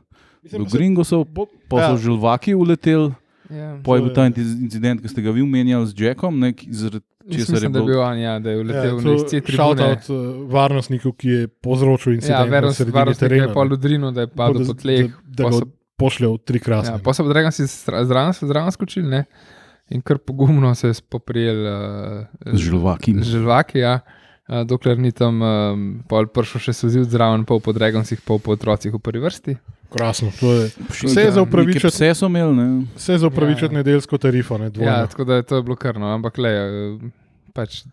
mislim, 0.41 0.61
do 0.61 0.69
Gringosov, 0.69 1.25
bo- 1.25 1.49
pa 1.67 1.77
so 1.85 1.91
ja, 1.91 2.01
želvaki 2.01 2.53
uleteli, 2.53 3.11
Ja. 3.45 3.77
pa 3.77 3.93
je 3.93 4.01
bil 4.01 4.09
ta 4.11 4.25
incident, 4.25 4.97
ki 4.99 5.07
ste 5.07 5.21
ga 5.21 5.29
vi 5.29 5.41
omenjali 5.41 5.85
z 5.85 5.93
Jackom, 5.95 6.33
ne, 6.35 6.49
ki- 6.51 6.65
zaradi 6.71 7.05
Mislim, 7.27 7.45
da 7.51 7.65
je 7.65 7.69
bilo. 7.71 7.85
bil 7.85 7.99
on, 8.01 8.17
ja, 8.17 8.39
da 8.39 8.49
je 8.49 8.55
ja, 8.55 8.61
uletel 8.61 8.97
to 8.97 9.13
v 9.13 9.23
C 9.23 9.41
tribune. 9.41 9.57
Shoutout 9.57 10.09
uh, 10.09 10.17
varnostniku, 10.47 11.11
ki 11.11 11.29
je 11.29 11.47
povzročil 11.49 12.11
Ja, 12.11 12.15
incident 12.15 12.39
na 12.43 12.55
varnost, 12.55 12.77
sredini 12.77 12.93
varnostnik 12.93 13.21
je 13.23 13.37
terena. 13.37 13.53
pol 13.53 13.65
ne. 13.65 13.73
udrinil, 13.73 14.11
da 14.11 14.21
je 14.21 14.27
padel 14.29 14.59
da- 14.59 14.65
po 14.65 14.73
tleh. 14.75 15.05
Da, 15.23 15.33
da 15.33 15.43
ga 15.43 15.51
so- 15.55 15.69
pošlje 15.95 16.27
v 16.27 16.37
tri 16.39 16.59
krasne. 16.59 16.91
Ja, 16.91 16.99
pa 16.99 17.11
so 17.11 17.23
pa 17.23 17.29
Dragonsi 17.29 17.63
stra- 17.63 18.03
zraven 18.03 18.33
zraven 18.35 18.71
skočili 18.71 19.07
ne? 19.07 19.23
in 19.87 20.01
kar 20.01 20.17
pogumno 20.17 20.75
se 20.75 20.87
je 20.87 20.93
spoprijel 20.95 21.59
uh, 21.61 22.25
Z 22.47 22.57
želvaki. 22.59 23.13
z 23.15 23.27
želvaki, 23.31 23.79
ja. 23.79 23.99
Uh, 24.47 24.61
dokler 24.61 24.97
ni 24.97 25.09
tam 25.11 25.41
um, 25.41 26.03
pol 26.05 26.27
prišel 26.27 26.61
še 26.61 26.73
sozil 26.75 27.03
zraven, 27.03 27.41
pol 27.43 27.57
po 27.57 27.73
Dragonsih, 27.73 28.21
pol 28.21 28.37
po 28.37 28.53
otrocih 28.53 28.93
v 28.93 28.99
prvi 28.99 29.19
vrsti. 29.19 29.55
Krasno. 29.89 30.29
to 30.31 30.53
je- 30.53 30.69
Vse 31.01 31.15
Ja, 31.15 31.25
je 31.25 31.31
za 31.31 31.41
upravičiti. 31.41 31.87
Vse 31.87 32.13
so 32.13 32.25
imeli, 32.25 32.53
ne. 32.53 32.67
Vse 32.95 33.17
za 33.17 33.25
upravičiti 33.25 33.65
Ja. 33.67 33.77
nedeljsko 33.79 34.17
tarifo. 34.17 34.57
Ne, 34.57 34.65
Ja, 34.65 34.69
dvojno. 34.69 35.07
tako 35.07 35.23
da 35.23 35.35
je 35.35 35.43
to 35.43 35.55
je 35.55 35.63
bilo 35.63 35.75
krno, 35.75 36.05
ampak 36.07 36.37
le, 36.37 36.51
uh, 36.93 37.01
pač 37.53 37.83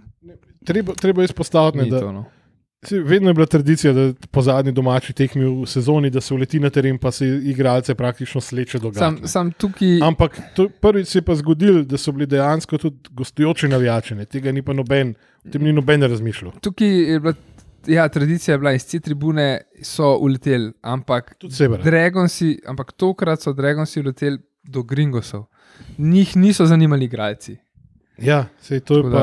treba, 0.63 0.93
treba 0.93 1.25
izpostaviti, 1.25 1.79
ne, 1.79 1.85
da 1.87 2.01
to. 2.01 2.13
No. 2.13 2.25
Vedno 2.93 3.31
je 3.31 3.35
bila 3.35 3.47
tradicija, 3.47 3.93
da 3.93 4.13
po 4.31 4.43
zadnji 4.43 4.73
domači 4.73 5.13
tekmi 5.13 5.45
v 5.45 5.67
sezoni, 5.67 6.11
da 6.11 6.21
se 6.21 6.35
uleti 6.35 6.61
na 6.61 6.71
teren, 6.71 6.99
pa 6.99 7.11
se 7.11 7.27
igralce 7.27 7.95
praktično 7.95 8.41
sleče 8.41 8.79
do 8.79 8.93
Sam, 8.93 9.15
gata. 9.15 9.29
sam 9.29 9.53
tukaj, 9.53 10.01
Ampak 10.03 10.41
to, 10.55 10.69
prvič 10.71 11.09
se 11.09 11.19
je 11.19 11.23
pa 11.23 11.35
zgodil, 11.35 11.85
da 11.85 11.97
so 11.97 12.13
bili 12.13 12.27
dejansko 12.27 12.79
tudi 12.79 12.97
gostujoči 13.11 13.69
navijači. 13.69 14.15
ne. 14.15 14.25
Tega 14.25 14.53
ni 14.53 14.63
pa 14.63 14.73
noben, 14.73 15.15
o 15.39 15.51
tem 15.51 15.63
ni 15.63 15.73
noben 15.73 16.03
razmišljal. 16.03 16.53
tukaj 16.61 16.89
je 17.13 17.21
bila. 17.21 17.35
Ja, 17.87 18.09
tradicija 18.09 18.53
je 18.53 18.59
bila 18.59 18.73
iz 18.73 18.87
te 18.87 19.01
tribune, 19.01 19.61
so 19.83 20.17
uleteli, 20.17 20.73
ampak. 20.83 21.35
Dragonsi, 21.85 22.61
ampak 22.67 22.93
tokrat 22.93 23.41
so 23.41 23.53
Dragonsi 23.53 24.01
uleteli 24.01 24.39
do 24.65 24.83
Gringosov. 24.83 25.45
Njih 25.99 26.37
niso 26.37 26.67
zanimali 26.67 27.05
igralci. 27.05 27.57
Ja, 28.19 28.47
sej, 28.61 28.81
to, 28.81 28.97
je 28.97 29.03
pa, 29.03 29.23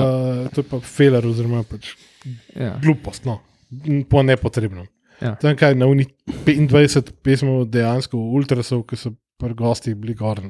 to 0.49 0.61
je 0.61 0.65
pa 0.65 0.79
feler, 0.79 1.25
oziroma 1.25 1.63
pač 1.63 1.93
Ja. 2.55 2.75
glupost, 2.83 3.25
no. 3.25 3.39
Po 4.09 4.23
nepotrebnem. 4.23 4.87
Ja. 5.21 5.35
Tam 5.35 5.55
kaj 5.59 5.75
na 5.75 5.87
uni 5.91 6.05
25 6.45 7.11
pesmov 7.23 7.65
dejansko 7.69 8.17
ultrasov, 8.17 8.85
ki 8.87 8.97
so 8.97 9.11
pri 9.39 9.55
gostih 9.55 9.95
bili 9.95 10.15
gor. 10.19 10.41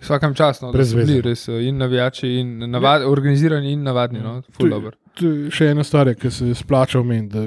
Vsakem 0.00 0.34
času, 0.34 0.66
no, 0.66 0.72
da 0.72 0.78
Brez 0.78 0.92
so 0.92 0.98
bili 1.00 1.18
veze. 1.18 1.22
res 1.26 1.46
eh, 1.48 1.68
in 1.68 1.78
navijači, 1.82 2.28
in 2.40 2.58
navad, 2.70 3.06
organizirani, 3.06 3.72
in 3.74 3.86
navadni. 3.86 4.22
No, 4.22 4.40
je-. 4.42 4.92
To 5.18 5.30
je 5.30 5.54
še 5.54 5.70
ena 5.74 5.86
stvar, 5.86 6.12
ki 6.14 6.30
se 6.30 6.52
splača 6.54 7.00
omeniti. 7.00 7.46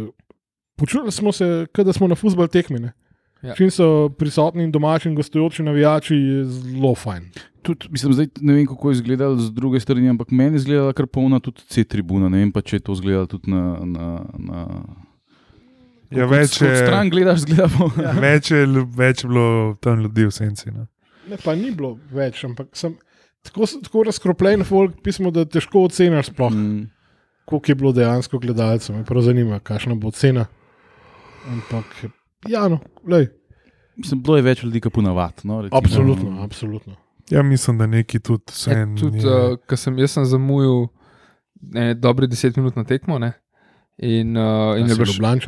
Počutili 0.80 1.12
smo 1.12 1.32
se, 1.36 1.68
da 1.76 1.94
smo 1.94 2.08
na 2.08 2.16
futbol 2.20 2.48
tekmine. 2.52 2.94
Ja. 3.44 3.54
Čim 3.56 3.70
so 3.72 4.10
prisotni 4.20 4.66
in 4.68 4.72
domači 4.72 5.08
in 5.08 5.16
gostujoči 5.16 5.64
navijači, 5.64 6.16
je 6.16 6.44
zelo 6.52 6.92
fajn. 6.96 7.30
Tudi, 7.64 7.88
mislim, 7.92 8.16
zdaj, 8.16 8.28
ne 8.42 8.56
vem, 8.58 8.66
kako 8.68 8.92
je 8.92 8.98
izgledalo 9.00 9.38
z 9.40 9.54
druge 9.56 9.80
strani, 9.80 10.10
ampak 10.12 10.32
meni 10.32 10.58
je 10.58 10.64
izgledala 10.64 10.96
kar 10.96 11.08
polna 11.08 11.40
tudi 11.44 11.64
C-tribuna. 11.72 12.28
Ne 12.32 12.44
vem 12.44 12.52
pa, 12.52 12.64
če 12.64 12.80
je 12.80 12.88
to 12.88 12.96
izgledalo 12.98 13.30
tudi 13.32 13.52
na. 13.52 13.78
na, 13.84 14.10
na 14.36 14.66
Ja, 16.12 16.24
kot- 16.24 16.32
več, 16.32 16.62
je, 16.62 16.70
stran 16.76 17.10
gledaš, 17.10 17.40
zgleda 17.40 17.68
po. 17.70 17.90
več, 18.22 18.52
je, 18.52 18.64
več 18.96 19.24
je 19.24 19.28
bilo 19.28 19.46
tam 19.80 20.00
ljudi 20.00 20.26
v 20.26 20.32
senci. 20.32 20.72
No. 20.72 20.88
Ne, 21.28 21.38
pa 21.38 21.54
ni 21.54 21.72
bilo 21.72 21.98
več, 22.12 22.44
ampak 22.44 22.72
sem 22.74 22.96
tako, 23.42 23.68
tako 23.80 24.04
razkropljen 24.04 24.64
folk, 24.64 24.96
pismo, 25.02 25.30
da 25.30 25.46
težko 25.46 25.84
oceniš 25.84 26.26
sploh, 26.26 26.52
Mm. 26.52 26.88
koliko 27.46 27.66
je 27.68 27.76
bilo 27.76 27.92
dejansko 27.94 28.40
gledalcev. 28.40 28.96
Me 28.96 29.04
prav 29.04 29.22
zanima, 29.24 29.60
kakšna 29.60 29.96
bo 29.96 30.12
cena. 30.12 30.48
Ampak, 31.48 31.86
ja, 32.46 32.68
no, 32.68 32.80
lej, 33.06 33.30
Mislim, 33.96 34.22
bilo 34.24 34.38
je 34.38 34.44
več 34.44 34.62
ljudi, 34.64 34.80
kot 34.80 34.94
ponavadi. 34.94 35.44
No, 35.44 35.62
recimo. 35.62 35.78
absolutno, 35.78 36.42
absolutno. 36.42 36.94
Ja, 37.30 37.42
mislim, 37.44 37.78
da 37.78 37.86
neki 37.86 38.20
tudi 38.20 38.48
vse. 38.48 38.72
Ja, 38.72 38.86
tudi, 38.96 39.20
uh, 39.20 39.58
ko 39.60 39.76
sem, 39.76 39.98
jaz 40.00 40.12
sem 40.12 40.26
zamujal 40.26 40.86
ne, 41.62 41.90
dobre 41.96 42.28
10 42.28 42.56
minut 42.56 42.76
na 42.76 42.86
tekmo. 42.86 43.20
Ne, 43.20 43.34
in, 43.98 44.32
uh, 44.34 44.74
in, 44.74 44.86
In 44.86 44.88
je 44.88 44.96
je 44.96 44.96
bila 44.96 45.42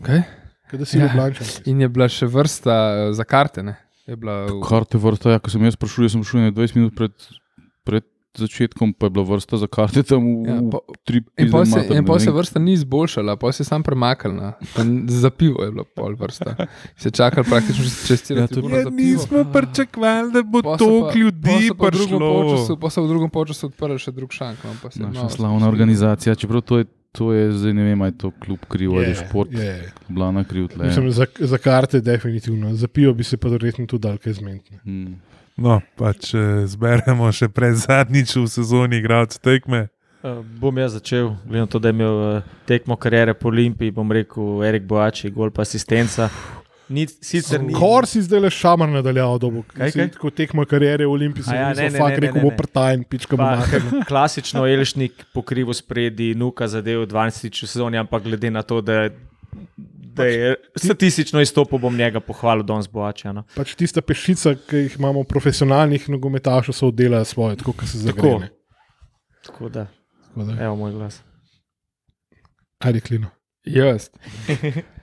kaj? 0.00 0.22
Kaj 0.66 0.84
si 0.84 0.98
Ja. 0.98 1.06
Ljubljančan? 1.06 1.46
in 1.66 1.80
je 1.80 1.88
bila 1.88 2.08
še 2.08 2.26
vrsta 2.26 2.74
uh, 2.74 3.12
za 3.12 3.24
karte. 3.24 3.62
Ne, 3.62 3.76
je 4.04 4.16
bila 4.16 4.46
v, 4.46 4.60
Karte 4.60 4.98
vrsta, 4.98 5.30
ja, 5.30 5.38
ko 5.38 5.48
sem 5.48 5.62
jaz 5.62 5.76
prišel, 5.76 6.04
jaz 6.04 6.12
sem 6.12 6.22
šel 6.22 6.40
ne 6.42 6.52
20 6.52 6.74
minut 6.74 6.92
pred, 6.92 7.12
pred 7.82 8.04
začetkom, 8.34 8.90
pa 8.90 9.06
je 9.06 9.12
bila 9.12 9.24
vrsta 9.28 9.54
za 9.54 9.68
karte 9.68 10.02
tam 10.02 10.18
v, 10.18 10.42
ja, 10.44 10.56
v 10.58 10.66
po, 10.68 10.78
tri 11.04 11.22
in 11.38 11.46
pol 11.48 11.62
se, 11.64 11.78
in 11.88 12.02
pol 12.02 12.18
se 12.18 12.32
vrsta 12.32 12.58
ni 12.58 12.74
izboljšala, 12.74 13.36
pol 13.36 13.48
se 13.48 13.62
je 13.62 13.66
sam 13.66 13.78
premaknila. 13.80 14.58
Za 15.06 15.30
pivo 15.30 15.62
je 15.62 15.70
bila 15.70 15.86
pol 15.86 16.16
vrsta. 16.16 16.56
Se 16.96 17.12
čakali 17.12 17.46
praktično 17.46 17.84
čez- 17.84 18.02
čez 18.04 18.18
celo 18.24 18.40
Ja, 18.40 18.46
to 18.46 18.50
je- 18.50 18.54
tribuno 18.56 18.76
Ja, 18.76 18.90
nismo 18.90 19.44
pričakovali, 19.46 20.32
da 20.32 20.42
bo 20.42 20.58
toliko 20.74 21.06
pa- 21.06 21.14
ljudi 21.14 21.46
pol 21.46 21.60
so 21.60 21.74
pa 21.76 21.86
v 21.86 21.90
drugem 21.92 22.18
prišlo. 22.18 22.76
pol 22.76 22.90
so 22.90 22.98
v 22.98 23.08
drugem 23.08 23.30
času 23.30 23.62
odprli 23.64 23.98
še 24.00 24.10
drug 24.10 24.30
šank. 24.32 24.58
No, 24.60 24.74
pa 24.82 24.90
se 24.90 24.98
je 24.98 25.02
Naša 25.04 25.14
malo 25.14 25.30
slavna 25.30 25.54
spustili. 25.54 25.70
organizacija, 25.70 26.34
čeprav 26.34 26.60
to 26.60 26.74
je, 26.76 26.84
to 27.14 27.32
je 27.32 27.52
zdaj 27.52 27.72
ne 27.74 27.84
vem, 27.86 28.02
ali 28.02 28.10
je 28.10 28.18
to 28.18 28.30
kljub 28.42 28.58
kriv 28.68 28.90
ali 28.92 29.04
je 29.04 29.08
Je, 29.08 29.14
šport, 29.14 29.52
je. 29.52 29.92
blana 30.08 30.44
kriv 30.44 30.66
tle. 30.68 30.86
Mislim, 30.86 31.10
za, 31.10 31.26
za 31.40 31.58
karte 31.58 32.00
definitivno, 32.00 32.74
za 32.74 32.88
pivo 32.88 33.14
bi 33.14 33.24
se 33.24 33.36
pa 33.36 33.48
verjetno 33.48 33.86
tudi 33.86 34.02
dal 34.02 34.18
kaj 34.18 34.32
zmeniti. 34.32 34.78
Hmm. 34.84 35.14
No, 35.56 35.80
pa 35.96 36.10
če 36.12 36.66
zberemo 36.66 37.30
še 37.32 37.46
pred 37.48 37.76
zadnjič 37.78 38.34
v 38.36 38.48
sezoni 38.50 38.98
igralcev 38.98 39.38
tekme. 39.46 39.86
Uh, 40.24 40.40
bom 40.58 40.78
jaz 40.80 40.96
začel, 40.96 41.34
glede 41.44 41.60
na 41.60 41.70
to, 41.70 41.78
da 41.78 41.92
je 41.92 41.94
imel 41.94 42.14
uh, 42.16 42.42
tekmo 42.66 42.96
karijere 42.96 43.34
po 43.34 43.48
Olimpiji, 43.52 43.92
bom 43.92 44.12
rekel 44.12 44.64
Erik 44.64 44.82
Boači, 44.88 45.30
gol 45.30 45.52
pa 45.54 45.62
asistenca. 45.62 46.30
Ni, 46.88 47.06
sicer 47.08 47.62
ni. 47.62 47.72
Kor 47.72 48.04
si 48.08 48.20
zdaj 48.24 48.42
le 48.44 48.50
šamar 48.52 48.90
nadaljeval, 48.92 49.38
dobo. 49.40 49.62
Kaj, 49.72 49.94
kaj? 49.96 50.08
Ko 50.20 50.30
tekmo 50.34 50.66
karijere 50.68 51.06
v 51.08 51.14
Olimpiji, 51.14 51.46
A 51.48 51.56
ja, 51.56 51.68
ne, 51.76 51.88
ne, 51.88 52.00
fakt 52.00 52.18
ne, 52.18 52.26
rekel, 52.26 52.44
bo 52.44 52.52
prtajen, 52.56 53.04
pička 53.08 53.38
bo 53.40 53.46
mater. 53.46 53.86
klasično 54.10 54.66
Elšnik 54.68 55.24
pokrivo 55.32 55.72
spredi, 55.76 56.34
nuka 56.36 56.68
zadev 56.68 57.06
12 57.08 57.48
v 57.48 57.70
sezoni, 57.70 58.00
ampak 58.00 58.26
glede 58.28 58.52
na 58.52 58.62
to, 58.62 58.82
da, 58.84 59.08
da 60.14 60.28
je 60.28 60.54
statistično 60.76 61.40
izstopil, 61.40 61.80
bom 61.80 61.96
njega 61.96 62.20
pohvalil, 62.20 62.66
danes 62.68 62.90
Boača. 62.92 63.32
No. 63.32 63.46
Pač 63.56 63.72
tista 63.80 64.04
pešica, 64.04 64.52
ki 64.68 64.84
jih 64.86 64.98
imamo 65.00 65.24
profesionalnih 65.28 66.10
nogometašov, 66.12 66.76
so 66.76 66.92
oddelali 66.92 67.24
svoje, 67.28 67.56
tako 67.64 67.78
kot 67.80 67.88
se 67.88 68.04
zagrene. 68.04 68.52
Tako 69.44 69.72
da, 69.72 69.88
Tako 70.28 70.44
da, 70.44 70.64
evo 70.64 70.76
moj 70.76 70.92
glas. 70.92 71.22
Ajde, 72.78 73.00
klino. 73.00 73.32
Jaz. 73.64 74.10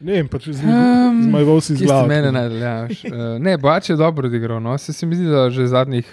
Ne 0.00 0.12
vem, 0.14 0.28
pač 0.28 0.48
Um, 0.48 1.22
zmajeval 1.22 1.60
si 1.60 1.74
z 1.74 1.76
Kje 1.76 1.76
ste 1.78 1.86
glavo. 1.86 2.08
mene 2.08 2.30
najdel? 2.30 2.58
Ja, 2.58 2.74
veš. 2.84 3.04
uh, 3.04 3.12
ne, 3.38 3.58
Bač 3.58 3.90
je 3.90 3.96
dobro 3.96 4.26
odigral. 4.26 4.58
No. 4.58 4.78
Se, 4.78 4.92
se 4.92 5.04
mi 5.04 5.14
zdi, 5.14 5.26
da 5.26 5.50
že 5.50 5.66
zadnjih, 5.66 6.08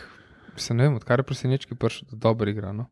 se 0.56 0.74
ne 0.74 0.84
vem, 0.84 0.96
odkar 0.96 1.20
je 1.20 1.24
prosenečki 1.24 1.76
prišel, 1.76 2.08
da 2.12 2.18
dobro 2.20 2.50
igra. 2.50 2.74
No. 2.74 2.88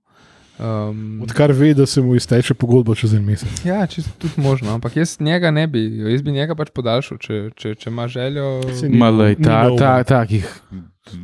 Um, 0.55 1.19
Odkar 1.21 1.51
ve, 1.51 1.73
da 1.73 1.83
se 1.85 1.99
mu 1.99 2.15
izteče 2.15 2.53
pogodba 2.53 2.95
čez 2.95 3.13
en 3.13 3.25
mesec. 3.25 3.65
ja, 3.65 3.83
čisto 3.85 4.11
tudi 4.17 4.39
možno, 4.39 4.71
ampak 4.71 4.95
jaz 4.95 5.17
njega 5.19 5.51
ne 5.51 5.67
bi, 5.67 5.81
jaz 6.05 6.21
bi 6.21 6.31
njega 6.31 6.55
pač 6.55 6.69
podaljšal, 6.71 7.17
če, 7.17 7.49
če, 7.55 7.75
če 7.75 7.89
ima 7.89 8.07
željo. 8.07 8.61
Ni- 8.83 8.95
Malej, 8.95 9.35
ni 9.35 9.43
ta, 9.43 9.67
ta, 9.75 10.03
takih 10.05 10.47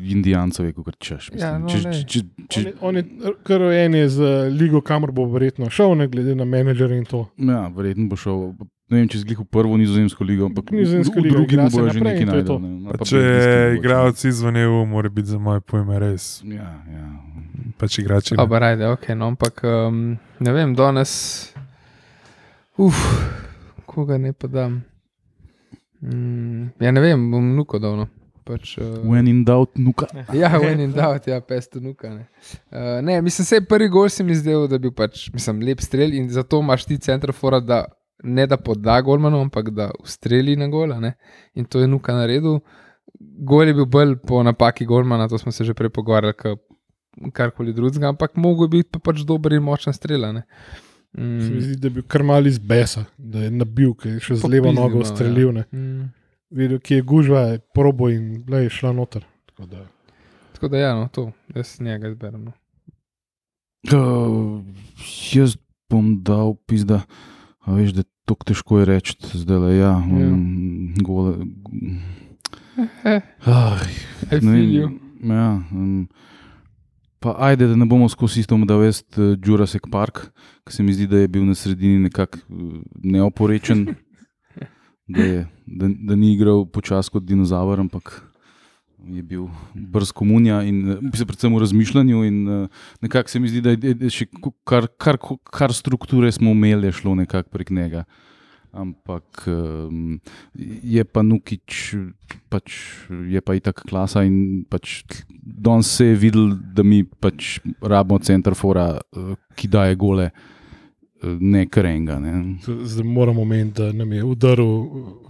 indijancev 0.03 0.65
je 0.65 0.73
kot 0.73 0.99
češ. 0.99 1.31
Ja, 1.33 1.55
no, 1.57 1.69
če, 1.69 1.79
glej. 1.79 2.03
če, 2.03 2.19
če, 2.49 2.59
On 2.81 2.95
je, 2.95 3.05
on 3.07 3.29
je 3.29 3.33
kar 3.43 3.59
rojen 3.59 3.95
je 3.95 4.09
z 4.09 4.19
ligo, 4.51 4.81
kamor 4.81 5.11
bo 5.11 5.25
verjetno 5.25 5.69
šel, 5.69 5.95
ne 5.95 6.07
glede 6.07 6.35
na 6.35 6.43
menedžer 6.45 6.91
in 6.91 7.05
to. 7.05 7.23
ja, 7.39 7.69
verjetno 7.69 8.09
bo 8.09 8.15
šel. 8.17 8.51
Ne 8.91 8.99
vem, 8.99 9.07
če 9.07 9.21
zglih 9.23 9.39
v 9.39 9.45
prvo 9.47 9.77
nizozemsko 9.79 10.25
ligo, 10.27 10.49
ampak 10.51 10.67
Nizozemska 10.75 11.15
v 11.15 11.23
liga 11.23 11.35
drugi 11.37 11.55
mu 11.55 11.69
bojo 11.71 11.93
že 11.95 11.99
nekaj 12.03 12.21
in 12.21 12.27
to 12.27 12.35
je 12.35 12.43
to. 12.43 12.55
najdel. 12.59 12.79
ne. 12.83 12.91
Pa 12.91 12.97
Pa 12.99 13.05
če 13.07 13.19
igralec 13.77 14.23
izven 14.27 14.57
EU, 14.59 14.81
mora 14.85 15.07
biti 15.07 15.31
za 15.31 15.39
moje 15.39 15.63
pojme 15.63 15.95
res. 16.03 16.25
Ja, 16.43 16.67
ja. 16.91 17.05
Pač 17.79 18.01
igrači. 18.03 18.35
Oba, 18.35 18.59
rajde, 18.59 18.89
ok, 18.91 19.05
no, 19.15 19.31
ampak 19.31 19.63
um, 19.63 20.17
ne 20.43 20.51
vem, 20.51 20.75
danes, 20.75 21.13
uf, 22.75 22.99
koga 23.87 24.19
ne 24.19 24.35
pa 24.35 24.51
dam. 24.51 24.81
Mm, 26.03 26.75
ja, 26.83 26.91
ne 26.91 27.01
vem, 27.01 27.23
bom 27.31 27.47
nuko 27.55 27.79
dal. 27.79 27.95
No. 27.95 28.09
Pač, 28.43 28.75
uh, 28.81 28.99
When 29.07 29.29
in 29.31 29.45
doubt, 29.47 29.79
nuka. 29.79 30.09
Ja, 30.35 30.51
when 30.59 30.83
in 30.83 30.91
doubt, 30.91 31.31
ja, 31.31 31.39
pesto 31.39 31.79
nuka. 31.79 32.11
Ne. 32.11 32.27
Uh, 32.67 32.99
ne, 33.05 33.21
mislim, 33.23 33.45
se 33.45 33.61
prvi 33.63 33.87
gol 33.87 34.09
se 34.11 34.25
mi 34.25 34.35
zdel, 34.35 34.67
da 34.67 34.81
bil 34.81 34.91
pač, 34.91 35.29
mislim, 35.31 35.63
lep 35.63 35.79
strel 35.79 36.11
in 36.17 36.27
zato 36.27 36.59
imaš 36.59 36.89
ti 36.89 36.99
centrofora, 36.99 37.63
da 37.63 37.85
ne 38.23 38.47
da 38.47 38.57
poda 38.57 39.01
golmanu, 39.01 39.39
ampak 39.39 39.69
da 39.69 39.91
ustreli 39.99 40.55
na 40.55 40.67
gola. 40.67 40.99
Ne. 40.99 41.13
In 41.53 41.65
to 41.65 41.79
je 41.79 41.87
nuka 41.87 42.13
naredil. 42.13 42.59
Gol 43.19 43.63
je 43.63 43.73
bil 43.73 43.85
bolj 43.87 44.15
po 44.17 44.43
napaki 44.43 44.85
golmana, 44.85 45.27
to 45.27 45.37
smo 45.37 45.51
se 45.51 45.63
že 45.63 45.73
prej 45.73 45.89
pogovarjali, 45.89 46.33
karkoli 47.33 47.73
drugega, 47.73 48.07
ampak 48.07 48.35
mogo 48.35 48.63
je 48.63 48.69
biti 48.69 48.89
pa 48.89 48.99
pač 49.01 49.21
dober 49.21 49.53
in 49.53 49.61
močen 49.61 49.93
strela. 49.93 50.31
Ne. 50.31 50.43
Se 51.11 51.21
mi 51.21 51.27
Mm, 51.49 51.61
zdi, 51.61 51.75
da 51.75 51.87
je 51.87 51.91
bil 51.91 52.03
kar 52.03 52.23
mal 52.23 52.47
iz 52.47 52.57
besa, 52.57 53.03
da 53.17 53.39
je 53.39 53.51
nabil, 53.51 53.93
ki 53.93 54.09
je 54.09 54.19
še 54.21 54.35
z 54.35 54.47
levo 54.47 54.71
nogo 54.71 54.95
malo, 54.95 55.01
ja. 55.01 55.05
streljil. 55.07 55.51
Ne. 55.51 55.63
mm. 55.73 56.05
Videl, 56.51 56.79
ki 56.79 56.93
je 56.93 57.01
gužva, 57.03 57.39
je 57.41 57.59
probo 57.73 58.07
in 58.09 58.45
le 58.47 58.63
je 58.63 58.69
šla 58.71 58.93
noter. 58.93 59.25
Tako 59.45 59.65
da- 59.65 59.87
Tako 60.53 60.67
da, 60.67 60.77
ja, 60.77 60.93
no, 60.93 61.09
to, 61.09 61.31
jaz 61.55 61.81
njega 61.81 62.07
izberem. 62.07 62.43
No. 62.43 62.53
Uh, 63.83 64.61
jaz 65.31 65.55
bom 65.89 66.23
dal 66.23 66.53
pizda. 66.65 67.01
A 67.61 67.73
veš, 67.77 67.93
da 67.93 68.01
je 68.01 68.09
tako 68.25 68.47
težko 68.47 68.79
je 68.79 68.85
reči, 68.85 69.15
zdaj 69.33 69.59
le 69.59 69.75
ja. 69.75 69.93
Um, 69.97 70.93
gole, 71.03 71.35
ne 74.31 74.39
feel 74.39 74.71
you. 74.73 74.87
vem, 75.21 75.35
ja, 75.35 75.49
um, 75.71 76.07
pa 77.19 77.35
ajde, 77.49 77.67
da 77.67 77.75
ne 77.75 77.85
bomo 77.85 78.09
skozi 78.09 78.39
isto 78.41 78.57
da 78.65 78.77
vest 78.81 79.17
uh, 79.17 79.35
Jurassic 79.45 79.85
Park, 79.91 80.31
ki 80.65 80.73
se 80.73 80.83
mi 80.83 80.93
zdi, 80.93 81.07
da 81.07 81.21
je 81.21 81.27
bil 81.27 81.45
na 81.45 81.55
sredini 81.55 81.99
nekako 82.07 82.39
uh, 82.49 82.81
neoporečen, 83.03 83.85
da, 85.13 85.21
je, 85.21 85.45
da, 85.65 85.89
da 86.07 86.15
ni 86.15 86.33
igral 86.33 86.65
počasi 86.65 87.11
kot 87.13 87.27
dinozaver, 87.27 87.79
ampak 87.79 88.30
je 89.07 89.23
bil 89.23 89.47
brz 89.73 90.11
komunija 90.11 90.61
in 90.63 90.81
mislim, 91.01 91.27
predvsem 91.27 91.55
v 91.55 91.59
razmišljanju. 91.59 92.23
In, 92.25 92.41
uh, 92.47 92.67
nekako 93.01 93.29
se 93.29 93.39
mi 93.39 93.49
zdi, 93.49 93.61
da 93.61 93.73
je, 93.75 94.09
še 94.09 94.27
kar, 94.67 94.87
kar, 94.97 95.19
kar 95.43 95.73
strukture 95.73 96.31
smo 96.31 96.53
imeli, 96.55 96.89
je 96.89 96.99
šlo 97.01 97.15
nekako 97.15 97.49
prek 97.49 97.69
njega. 97.69 98.05
Ampak 98.71 99.43
um, 99.51 100.21
je 100.63 101.03
pa 101.03 101.25
Nukič, 101.27 101.95
pač, 102.47 102.77
je 103.27 103.41
pa 103.43 103.57
itak 103.57 103.83
klasa 103.83 104.23
in 104.23 104.63
pač 104.71 105.01
danes 105.27 105.89
se 105.91 106.13
je 106.13 106.15
videl, 106.15 106.53
da 106.55 106.85
mi 106.87 107.03
pač 107.03 107.57
rabimo 107.83 108.21
centrafora, 108.23 108.93
uh, 109.01 109.35
ki 109.59 109.67
daje 109.67 109.99
gole, 109.99 110.29
uh, 110.31 110.60
ne 111.23 111.65
krenga. 111.69 112.19
Ne. 112.19 112.55
Zdaj 112.83 113.05
moramo 113.05 113.41
omeniti, 113.41 113.81
da 113.81 113.91
nam 113.91 114.13
je 114.13 114.23
udaril 114.23 114.67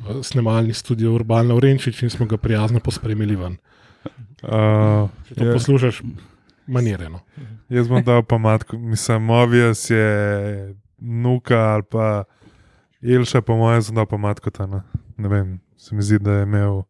v 0.08 0.24
snemalni 0.24 0.74
studio 0.74 1.14
Urbana 1.14 1.56
Urenčič 1.56 2.04
in 2.04 2.10
smo 2.10 2.26
ga 2.26 2.38
prijazno 2.38 2.80
pospremili 2.80 3.36
ven. 3.36 3.58
Uh, 4.42 5.10
Če 5.28 5.36
to 5.36 5.46
je, 5.46 5.54
poslušaš, 5.54 6.02
manireno. 6.68 7.20
jaz 7.70 7.88
bom 7.88 8.04
dal 8.04 8.24
pa 8.24 8.38
matko. 8.38 8.78
Mislim, 8.78 9.22
Movies 9.24 9.90
je 9.90 10.76
nuka 10.98 11.58
ali 11.58 11.84
pa 11.84 12.24
Ilša, 13.02 13.42
po 13.42 13.58
mojem, 13.58 13.82
sem 13.82 13.96
dal 13.96 14.06
pa 14.06 14.18
matko 14.18 14.50
ta. 14.50 14.66
Ne. 14.66 14.82
ne 15.18 15.30
vem, 15.30 15.60
se 15.78 15.96
mi 15.96 16.02
zdi, 16.02 16.20
da 16.20 16.42
je 16.42 16.44
imel 16.44 16.84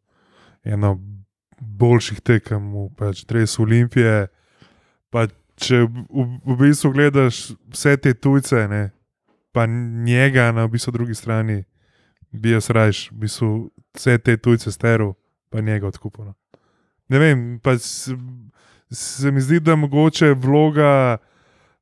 eno 0.63 0.99
boljših 1.59 2.21
tekem 2.21 2.71
v 2.73 2.89
pač, 2.97 3.25
dresu 3.25 3.63
Olimpije. 3.63 4.27
Pa 5.09 5.27
če 5.61 5.85
v, 5.85 6.25
v, 6.45 6.57
bistvu 6.59 6.91
gledaš 6.95 7.51
vse 7.73 7.95
te 8.01 8.13
tujce, 8.17 8.65
ne, 8.71 8.89
pa 9.53 9.67
njega 9.67 10.49
na 10.55 10.65
v 10.65 10.75
bistvu 10.75 10.93
drugi 10.95 11.15
strani, 11.15 11.61
bi 12.31 12.55
jaz 12.55 12.71
rajš, 12.73 13.09
v 13.11 13.25
bistvu 13.25 13.49
vse 13.97 14.17
te 14.23 14.37
tujce 14.37 14.71
steril, 14.73 15.13
pa 15.51 15.61
njega 15.61 15.89
odkupil. 15.91 16.31
no. 16.31 16.35
Ne 17.11 17.19
vem, 17.19 17.59
pa 17.63 17.75
se, 17.77 18.15
se 18.91 19.31
mi 19.31 19.41
zdi, 19.41 19.59
da 19.59 19.75
mogoče 19.75 20.33
vloga, 20.33 21.17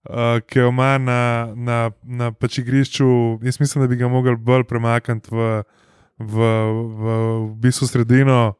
uh, 0.09 0.39
ki 0.41 0.59
jo 0.59 0.69
ima 0.73 0.97
na, 0.97 1.21
na, 1.55 1.91
na 2.03 2.31
pač 2.31 2.59
igrišču, 2.63 3.39
jaz 3.45 3.59
mislim, 3.61 3.83
da 3.83 3.87
bi 3.87 3.99
ga 3.99 4.09
mogli 4.09 4.35
bolj 4.35 4.65
premakniti 4.65 5.29
v, 5.31 5.49
v, 6.17 6.33
v, 6.33 7.19
v 7.45 7.53
bistvu 7.61 7.87
sredino, 7.87 8.55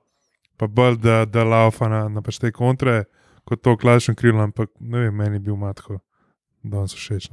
pa 0.58 0.68
bolj 0.68 1.00
da, 1.02 1.24
da 1.26 1.44
laufa 1.44 1.90
na, 1.90 2.06
na 2.10 2.22
pač 2.22 2.38
te 2.38 2.54
kontre, 2.54 3.04
kot 3.50 3.62
to 3.66 3.76
klasično 3.78 4.16
krilo, 4.16 4.44
ampak 4.44 4.72
ne 4.80 5.06
vem, 5.06 5.16
meni 5.16 5.40
je 5.40 5.46
bil 5.50 5.58
matko, 5.60 6.00
da 6.64 6.86
so 6.88 7.00
všeč. 7.00 7.30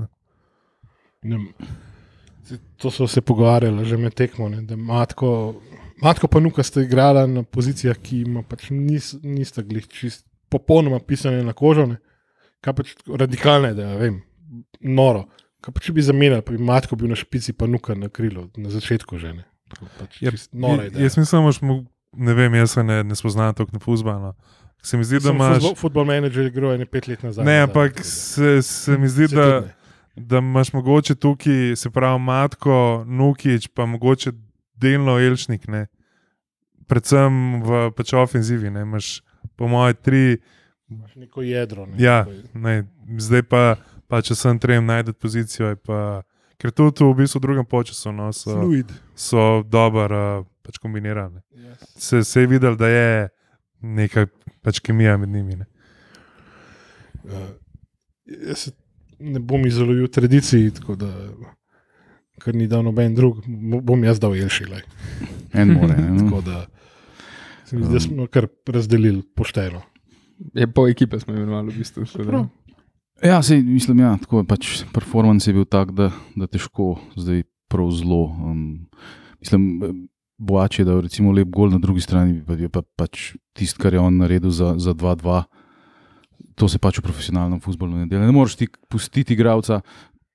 To 2.83 2.90
so 2.90 3.09
se 3.11 3.20
pogovarjali 3.20 3.85
že 3.85 3.96
med 3.96 4.14
tekmo. 4.14 4.48
Ne, 4.48 4.62
da 4.62 4.76
matko, 4.76 5.61
matko 6.02 6.29
pa 6.29 6.40
nuka 6.40 6.62
sta 6.62 6.83
igrala 6.83 7.26
na 7.26 7.42
pozicijah, 7.42 7.98
ki 7.98 8.22
ima 8.26 8.42
pač 8.42 8.70
nis, 8.70 9.14
nista 9.22 9.62
glih 9.62 9.88
čist 9.88 10.26
popolnoma 10.48 11.00
pisane 11.00 11.42
na 11.44 11.52
kožo. 11.52 11.87
Ne. 11.90 11.98
Kaj 12.64 12.74
pač 12.74 12.94
radikalne, 13.07 13.74
da 13.74 13.90
ja, 13.90 13.98
vem, 14.00 14.22
noro. 14.81 15.26
Kaj 15.61 15.74
pa 15.74 15.83
če 15.83 15.92
bi 15.96 16.05
zamenjali, 16.07 16.44
pa 16.46 16.55
bi 16.55 16.62
matko 16.62 16.96
bil 16.96 17.11
na 17.11 17.18
špici, 17.18 17.52
pa 17.52 17.66
nuka 17.66 17.96
na 17.98 18.09
krilo, 18.09 18.48
na 18.57 18.70
začetku 18.70 19.18
že 19.18 19.35
ne. 19.35 19.44
Pač 19.98 20.22
Ja, 20.22 20.31
nora 20.52 20.87
Ja, 20.87 21.02
jaz 21.02 21.18
mislim, 21.18 21.50
da 21.50 21.81
ne 22.16 22.35
vem, 22.35 22.55
jaz 22.55 22.76
se 22.76 22.85
ne, 22.85 23.02
ne 23.05 23.16
spoznam 23.18 23.55
tako 23.55 23.74
na 23.74 23.83
fuzbano. 23.83 24.35
Se 24.87 24.96
mi 24.96 25.05
zdi, 25.05 25.18
da 25.18 25.33
imaš. 25.35 25.57
Futbol, 25.57 25.75
futbol 25.75 26.05
menedžer 26.07 26.46
igral 26.46 26.77
je 26.79 26.87
pet 26.87 27.09
let 27.11 27.22
nazaj. 27.27 27.42
Ne, 27.44 27.57
ampak 27.64 27.99
se, 28.07 28.62
se 28.62 28.99
mi 28.99 29.09
zdi, 29.11 29.27
Se 29.29 29.35
da, 29.37 29.46
ne. 29.61 29.75
da 30.16 30.38
imaš 30.38 30.70
mogoče 30.72 31.14
tukaj, 31.14 31.75
se 31.77 31.90
pravi, 31.90 32.20
Matko, 32.22 33.03
Nukič, 33.07 33.66
pa 33.75 33.87
mogoče 33.87 34.31
delno 34.79 35.18
Elšnik, 35.18 35.66
ne. 35.68 35.87
predvsem 36.87 37.62
v 37.66 37.90
pač 37.96 38.12
ofenzivi. 38.14 38.70
Ne. 38.70 38.87
Imaš, 38.87 39.22
po 39.57 39.66
moje, 39.68 39.94
tri, 39.94 40.38
Imaš 40.88 41.14
neko 41.14 41.42
jedro. 41.42 41.87
Ne, 41.87 41.99
ja, 41.99 42.27
ne, 42.55 42.85
zdaj 43.18 43.42
pa, 43.42 43.62
pa 44.07 44.22
če 44.22 44.38
sem 44.38 44.59
trem 44.62 44.87
najdete 44.87 45.18
pozicijo. 45.18 45.75
je 45.75 45.77
Pa, 45.83 46.22
ker 46.62 46.70
tudi 46.70 47.03
v 47.03 47.14
bistvu 47.25 47.42
v 47.42 47.42
drugem 47.42 47.66
času 47.66 48.12
no, 48.12 48.31
so, 48.33 48.55
Fluid. 48.55 48.92
so 49.18 49.62
dobro 49.66 50.40
uh, 50.40 50.46
pač 50.62 50.79
kombinirane. 50.79 51.42
Yes. 51.51 51.83
Se, 51.99 52.25
se 52.25 52.40
je 52.40 52.46
videl, 52.46 52.77
da 52.79 52.87
je 52.88 53.29
neka 53.83 54.27
pač 54.66 54.83
kemija 54.83 55.16
med 55.22 55.31
njimi. 55.31 55.61
Ne. 55.62 55.68
Uh, 57.26 57.46
jaz 58.26 58.66
se 58.66 58.74
ne 59.18 59.40
bom 59.40 59.64
izolil 59.66 60.09
tradiciji, 60.12 60.74
tako 60.81 60.96
da, 61.00 61.11
ker 62.42 62.55
ni 62.55 62.66
dal 62.70 62.85
noben 62.85 63.14
drug, 63.16 63.44
bom 63.87 64.05
jaz 64.05 64.20
dal 64.20 64.37
Jelšilaj. 64.37 64.83
En 65.57 65.72
more. 65.72 65.96
Ne, 65.96 66.11
no. 66.11 66.26
Tako 66.26 66.42
da, 66.44 66.66
se 67.64 67.79
mi 67.79 67.87
zdi, 67.87 67.94
da 67.94 68.02
smo 68.02 68.26
kar 68.31 68.48
razdelili 68.66 69.22
pošteno. 69.37 69.83
Je 70.55 70.68
pol 70.68 70.90
ekipe 70.92 71.20
smo 71.20 71.35
imenovali 71.35 71.72
v 71.72 71.81
bistvu. 71.81 72.05
Prav. 72.26 72.48
Ja, 73.24 73.40
sej, 73.42 73.62
mislim, 73.64 74.02
ja, 74.05 74.12
tako 74.20 74.42
je 74.42 74.48
pač 74.50 74.72
performance 74.92 75.48
je 75.48 75.57
bil 75.57 75.64
tak, 75.64 75.94
da, 75.96 76.11
da 76.37 76.48
težko 76.50 76.98
zdaj 77.16 77.46
prav 77.72 77.88
zelo. 77.96 78.26
Um, 78.29 78.66
mislim, 79.40 80.09
Boač 80.37 80.81
je 80.81 80.85
dal 80.85 81.01
recimo 81.01 81.33
lep 81.33 81.49
gol 81.49 81.72
na 81.72 81.81
drugi 81.81 82.05
strani, 82.05 82.42
pa 82.44 82.53
je 82.53 82.68
pa 82.68 82.85
pač 82.85 83.37
tisto, 83.57 83.81
kar 83.81 83.96
je 83.96 84.01
on 84.01 84.20
naredil 84.20 84.53
za 84.53 84.77
za 84.77 84.92
2-2. 84.92 85.44
To 86.57 86.68
se 86.68 86.81
pač 86.81 87.01
v 87.01 87.09
profesionalnem 87.09 87.61
futbolu 87.61 87.96
ne 87.96 88.07
dela. 88.09 88.29
Ne 88.29 88.33
moreš 88.37 88.57
ti 88.61 88.68
pustiti 88.88 89.33
igralca, 89.33 89.81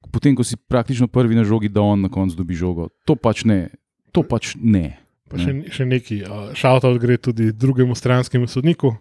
potem 0.10 0.34
ko 0.34 0.46
si 0.46 0.58
praktično 0.58 1.06
prvi 1.06 1.38
na 1.38 1.46
žogi, 1.46 1.70
da 1.70 1.82
on 1.86 2.02
na 2.02 2.10
koncu 2.10 2.34
dobi 2.38 2.58
žogo. 2.58 2.90
To 3.06 3.14
pač 3.14 3.46
ne. 3.46 3.70
To 4.14 4.26
pač 4.26 4.58
ne. 4.58 4.98
Pa 5.32 5.40
še, 5.40 5.54
še 5.72 5.86
neki, 5.88 6.22
šalta 6.58 6.92
gre 7.00 7.16
tudi 7.22 7.54
drugemu 7.56 7.96
stranskemu 7.96 8.50
sodniku, 8.52 8.98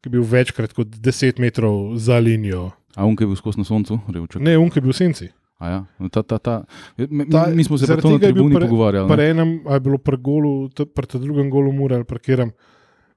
ki 0.00 0.08
je 0.08 0.14
bil 0.16 0.24
večkrat 0.26 0.72
kot 0.74 0.96
10 0.98 1.38
metrov 1.38 1.94
za 2.00 2.18
linijo. 2.18 2.72
A 2.98 3.06
unke 3.06 3.22
je 3.22 3.30
bil 3.30 3.38
skozi 3.38 3.62
na 3.62 3.68
soncu, 3.68 4.00
revček. 4.10 4.42
Ne, 4.42 4.56
unke 4.58 4.80
je 4.80 4.84
bil 4.88 4.96
v 4.96 4.98
senci. 4.98 5.28
Ja, 5.60 5.84
no, 5.98 6.08
ta, 6.08 6.22
ta, 6.22 6.38
ta. 6.38 6.54
Mi, 6.96 7.28
Ta- 7.28 7.46
mi 7.46 7.60
smo 7.60 7.76
se 7.76 7.84
pa 7.86 7.96
to 7.96 8.10
na 8.10 8.18
tribuni 8.18 8.54
pre- 8.54 8.64
pogovarjali. 8.64 9.08
Pri 9.08 9.16
ne. 9.18 9.30
enem, 9.30 9.50
a 9.66 9.74
je 9.74 9.80
bilo 9.80 9.98
pri 9.98 10.16
golu, 10.16 10.52
pri 10.70 11.06
tem 11.06 11.20
drugem 11.20 11.50
golu, 11.50 11.68
mura 11.70 11.96
ali 11.96 12.04
parkiram, 12.04 12.48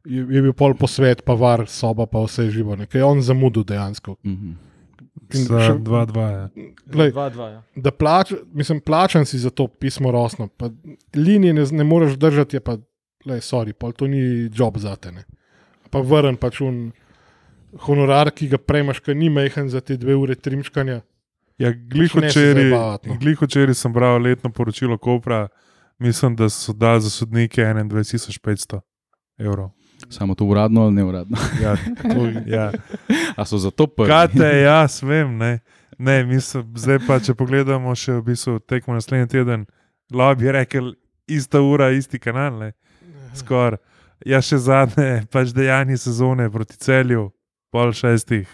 je, 0.03 0.19
je 0.19 0.41
bil 0.41 0.53
pol 0.53 0.75
posvet, 0.75 1.23
pa 1.23 1.33
var, 1.33 1.63
soba, 1.67 2.03
pa 2.05 2.19
vse 2.19 2.49
živo. 2.49 2.75
Nekaj 2.75 2.99
je 2.99 3.05
on 3.05 3.21
zamudil 3.21 3.63
dejansko. 3.63 4.17
Mhm. 4.23 4.51
Za 5.29 5.59
še- 5.61 5.77
2-2. 5.79 6.25
Ja. 6.27 6.49
Glej, 6.85 7.11
2-2. 7.11 7.47
Ja. 7.47 7.61
da 7.75 7.91
plač, 7.91 8.33
mislim, 8.51 8.81
plačan 8.81 9.25
si 9.25 9.39
za 9.39 9.49
to 9.49 9.67
pismo 9.67 10.11
rosno, 10.11 10.47
pa 10.49 10.67
linije 11.15 11.53
ne, 11.53 11.63
ne 11.71 11.83
moreš 11.83 12.17
držati, 12.17 12.55
je 12.55 12.61
pa, 12.61 12.75
lej, 13.25 13.39
sorry, 13.41 13.73
pol 13.73 13.93
to 13.93 14.05
ni 14.05 14.19
job 14.49 14.77
za 14.77 14.95
te. 14.95 15.11
Ne. 15.11 15.23
Pa 15.89 15.99
vrn 16.01 16.35
pač 16.35 16.59
un 16.61 16.91
honorar, 17.79 18.31
ki 18.31 18.47
ga 18.47 18.57
prejmaš, 18.59 18.99
ki 18.99 19.15
ni 19.15 19.29
mehen 19.29 19.69
za 19.69 19.81
te 19.81 19.95
dve 19.97 20.13
ure 20.13 20.35
trimčkanja. 20.35 21.01
Ja, 21.57 21.71
glih 21.71 22.15
ne 22.15 22.21
se 22.21 22.39
včeraj 22.39 22.69
zabavati, 22.69 23.17
glih 23.19 23.41
včeraj 23.41 23.75
sem 23.77 23.93
bral 23.93 24.21
letno 24.21 24.49
poročilo 24.49 24.97
Kopra, 24.97 25.47
mislim, 25.99 26.35
da 26.35 26.49
so 26.49 26.73
dali 26.73 27.01
za 27.01 27.09
sodnike 27.09 27.61
21.500 27.61 28.79
evrov. 29.37 29.69
Samo 30.09 30.35
to 30.35 30.45
uradno 30.45 30.81
ali 30.81 30.93
ne 30.93 31.03
uradno. 31.03 31.37
Ja, 31.63 31.75
to, 31.75 32.27
ja. 32.45 32.71
A 33.37 33.45
so 33.45 33.57
zato 33.57 33.87
prvi? 33.87 34.09
Kate, 34.09 34.61
jaz 34.61 35.03
vem, 35.03 35.37
ne. 35.37 35.59
ne 35.97 36.23
mislim, 36.23 36.73
zdaj 36.75 36.99
pa, 37.07 37.19
če 37.19 37.33
pogledamo 37.33 37.95
še 37.95 38.17
v 38.17 38.23
bistvu 38.31 38.59
tekmo 38.59 38.97
naslednji 38.97 39.27
teden, 39.27 39.65
lahko 40.11 40.41
bi 40.41 40.51
rekel, 40.51 40.93
ista 41.27 41.61
ura, 41.61 41.91
isti 41.93 42.19
kanal, 42.19 42.57
ne. 42.59 42.71
Skoraj. 43.37 43.79
Ja, 44.25 44.39
še 44.41 44.57
zadnje, 44.57 45.25
pač 45.31 45.51
dejanje 45.55 45.97
sezone 45.99 46.49
proti 46.51 46.77
celju, 46.79 47.29
pol 47.71 47.91
šestih. 47.95 48.47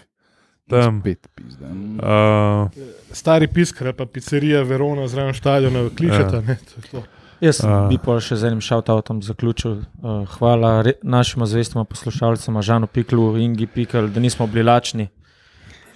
Tam. 0.70 1.00
Spet 1.00 1.28
pizda. 1.34 1.66
Uh, 1.66 2.70
Stari 3.12 3.48
piskar, 3.50 3.92
pa 3.96 4.06
pizzerija 4.06 4.62
Verona 4.62 5.08
zraven 5.10 5.34
stadiona, 5.34 5.88
kličeta. 5.96 6.36
Ja. 6.36 6.46
ne, 6.46 6.56
to 6.64 6.80
je 6.80 6.90
to. 6.90 7.02
Jaz 7.40 7.62
A. 7.64 7.86
bi 7.88 7.96
pa 7.96 8.18
še 8.20 8.36
z 8.36 8.50
enim 8.50 8.60
shoutoutom 8.60 9.22
zaključil. 9.24 9.78
Uh, 10.04 10.22
hvala 10.36 10.82
re, 10.84 10.92
našim 11.02 11.46
zvestim 11.48 11.80
poslušalcem, 11.88 12.60
Žanu 12.62 12.86
Piklu, 12.86 13.32
Ingi 13.40 13.66
Pikl, 13.66 14.10
da 14.12 14.20
nismo 14.20 14.46
bili 14.46 14.66
lačni. 14.68 15.08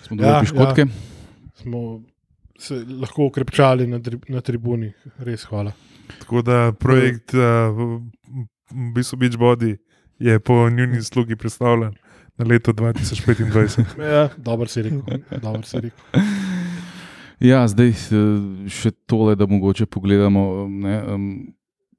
Smo 0.07 0.17
dobili 0.17 0.33
Ja, 0.33 0.41
piškotke. 0.41 0.87
Smo 1.61 2.01
se 2.59 2.81
lahko 3.01 3.29
ukrepčali 3.29 3.87
na, 3.87 4.01
tri, 4.01 4.19
na 4.29 4.41
tribuni, 4.41 4.93
res 5.19 5.45
hvala. 5.51 5.73
tako 6.21 6.43
da 6.43 6.73
projekt 6.73 7.35
uh, 7.35 7.73
v 8.73 8.93
bistvu 8.95 9.17
Beach 9.21 9.37
Body 9.37 9.77
je 10.19 10.41
po 10.41 10.71
njuni 10.71 11.03
slugi 11.03 11.37
predstavljen 11.37 11.93
na 12.39 12.45
leto 12.45 12.73
2025. 12.73 13.85
Ja, 14.15 14.29
dobro 14.37 14.67
si 14.67 14.83
rekel. 14.83 15.03
Dobro 15.43 15.63
si 15.63 15.81
rekel. 15.81 16.23
Ja, 17.43 17.65
zdaj 17.69 17.91
eh, 17.93 17.99
še 18.71 18.95
tole, 19.11 19.35
da 19.37 19.47
mogoče 19.51 19.87
pogledamo, 19.91 20.67
ne, 20.71 20.97
um, 21.15 21.29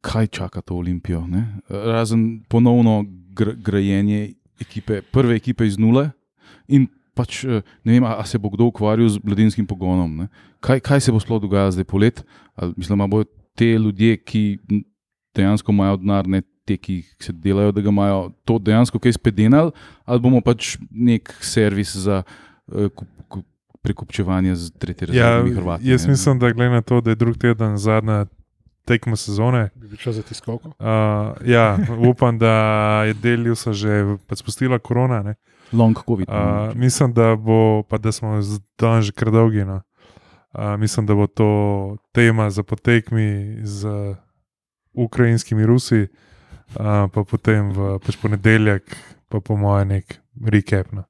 kaj 0.06 0.28
čaka 0.28 0.62
to 0.62 0.80
Olimpijo. 0.80 1.26
Ne? 1.28 1.60
Razen 1.70 2.44
ponovno 2.50 3.04
gr 3.36 3.56
grajenje 3.60 4.36
ekipe, 4.62 5.02
prve 5.12 5.36
ekipe 5.36 5.68
iz 5.68 5.78
nule. 5.82 6.08
In 6.68 6.88
pač 7.16 7.44
eh, 7.44 7.62
ne 7.84 7.98
vem, 7.98 8.08
a, 8.08 8.16
a 8.22 8.26
se 8.28 8.40
bo 8.42 8.52
kdo 8.54 8.70
ukvarjal 8.72 9.12
z 9.12 9.24
mladinskim 9.24 9.68
pogonom. 9.68 10.24
ne. 10.24 10.28
Kaj, 10.64 10.82
kaj 10.82 11.04
se 11.06 11.14
bo 11.14 11.22
sploh 11.22 11.42
dogajalo 11.44 11.76
zdaj 11.76 11.88
polet? 11.88 12.24
Ali, 12.56 12.74
mislim, 12.78 13.00
da 13.00 13.08
bodo 13.08 13.30
te 13.56 13.70
ljudje, 13.78 14.18
ki 14.18 14.44
dejansko 15.36 15.72
imajo 15.72 16.00
denar, 16.02 16.28
ne 16.28 16.42
te, 16.66 16.78
ki 16.78 17.04
se 17.22 17.34
delajo, 17.34 17.72
da 17.72 17.82
ga 17.82 17.90
imajo, 17.90 18.32
to 18.46 18.60
dejansko 18.60 19.00
kaj 19.00 19.14
spedenali, 19.14 19.72
ali 20.06 20.20
bomo 20.20 20.42
pač 20.42 20.78
nek 20.92 21.30
servis 21.42 21.96
za 21.96 22.24
uh, 22.68 22.88
kup, 22.90 23.08
kup, 23.30 23.46
prekupčevanje 23.82 24.56
z 24.56 24.72
tretje 24.78 25.08
Ja, 25.14 25.30
razrednimi 25.30 25.56
Hrvati. 25.56 25.90
jaz 25.90 26.06
ne. 26.06 26.12
mislim, 26.12 26.40
da 26.40 26.52
glede 26.52 26.72
na 26.72 26.82
to, 26.82 27.02
da 27.02 27.10
je 27.12 27.16
drug 27.16 27.38
teden 27.38 27.78
zadnja 27.78 28.26
tekma 28.86 29.16
sezone. 29.16 29.70
Bi 29.76 29.88
bil 29.88 29.98
čas 29.98 30.16
za 30.16 30.22
tiskovko. 30.22 30.68
Uh, 30.70 30.76
ja, 31.46 31.78
upam, 32.10 32.38
da 32.38 32.54
je 33.04 33.14
Deljusa 33.14 33.74
že 33.74 34.18
pač 34.28 34.40
spustila 34.40 34.80
korona. 34.80 35.24
ne. 35.24 35.36
Long 35.74 35.98
COVID. 36.08 36.30
Uh, 36.30 36.76
mislim, 36.78 37.14
da 37.14 37.36
bo, 37.36 37.84
pa 37.84 37.98
da 37.98 38.12
smo 38.12 38.40
dan 38.78 39.02
že 39.02 39.12
kar 39.12 39.32
dolgi. 39.32 39.66
No. 39.66 39.82
Uh, 40.54 40.78
mislim, 40.80 41.06
da 41.06 41.16
bo 41.16 41.28
to 41.28 41.50
tema 42.12 42.50
za 42.50 42.64
potekmi 42.64 43.58
z 43.64 43.88
ukrajinskimi 44.94 45.66
Rusi, 45.66 46.08
uh, 46.74 47.06
pa 47.12 47.24
potem 47.24 47.72
v 47.74 47.98
pač 48.04 48.18
ponedeljek, 48.22 48.96
pa 49.30 49.42
po 49.42 49.58
mojem, 49.60 49.98
nek 49.98 50.18
recap. 50.50 50.92
No. 50.96 51.06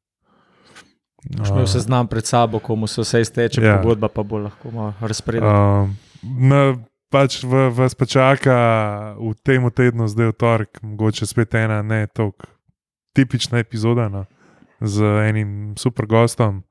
Če 1.26 1.50
imel 1.50 1.70
seznam 1.70 2.10
pred 2.10 2.28
sabo, 2.28 2.60
komu 2.62 2.88
se 2.88 3.02
vse 3.02 3.24
izteče, 3.26 3.62
Ja. 3.62 3.76
ja. 3.76 3.78
pogodba 3.82 4.12
pa 4.14 4.24
bo 4.24 4.38
lahko 4.38 4.72
malo 4.72 4.94
razpredala. 5.02 5.82
Um, 5.82 5.96
na, 6.22 6.60
pač 7.10 7.42
v, 7.44 7.70
vas 7.74 7.98
pa 7.98 8.06
čaka 8.06 8.58
v 9.18 9.34
tem 9.42 9.66
tednu, 9.72 10.06
zdaj 10.12 10.34
v 10.34 10.38
torek, 10.38 10.72
mogoče 10.84 11.26
spet 11.26 11.58
ena 11.58 11.82
ne 11.82 12.06
tako 12.08 12.52
tipična 13.16 13.64
epizoda 13.64 14.10
no, 14.12 14.26
z 14.84 15.02
enim 15.26 15.74
super 15.80 16.06
gostom, 16.06 16.62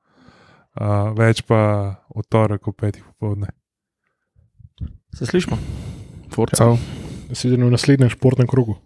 uh, 0.79 1.11
več 1.17 1.43
pa 1.43 1.97
v 2.15 2.23
torek 2.29 2.67
ob 2.69 2.77
petih 2.77 3.03
popovdne. 3.03 3.51
Se 5.15 5.25
slišmo? 5.25 5.57
Forca. 6.31 6.75
Sedem 7.33 7.65
v 7.65 7.73
naslednjem 7.73 8.13
športnem 8.13 8.45
krogu. 8.45 8.77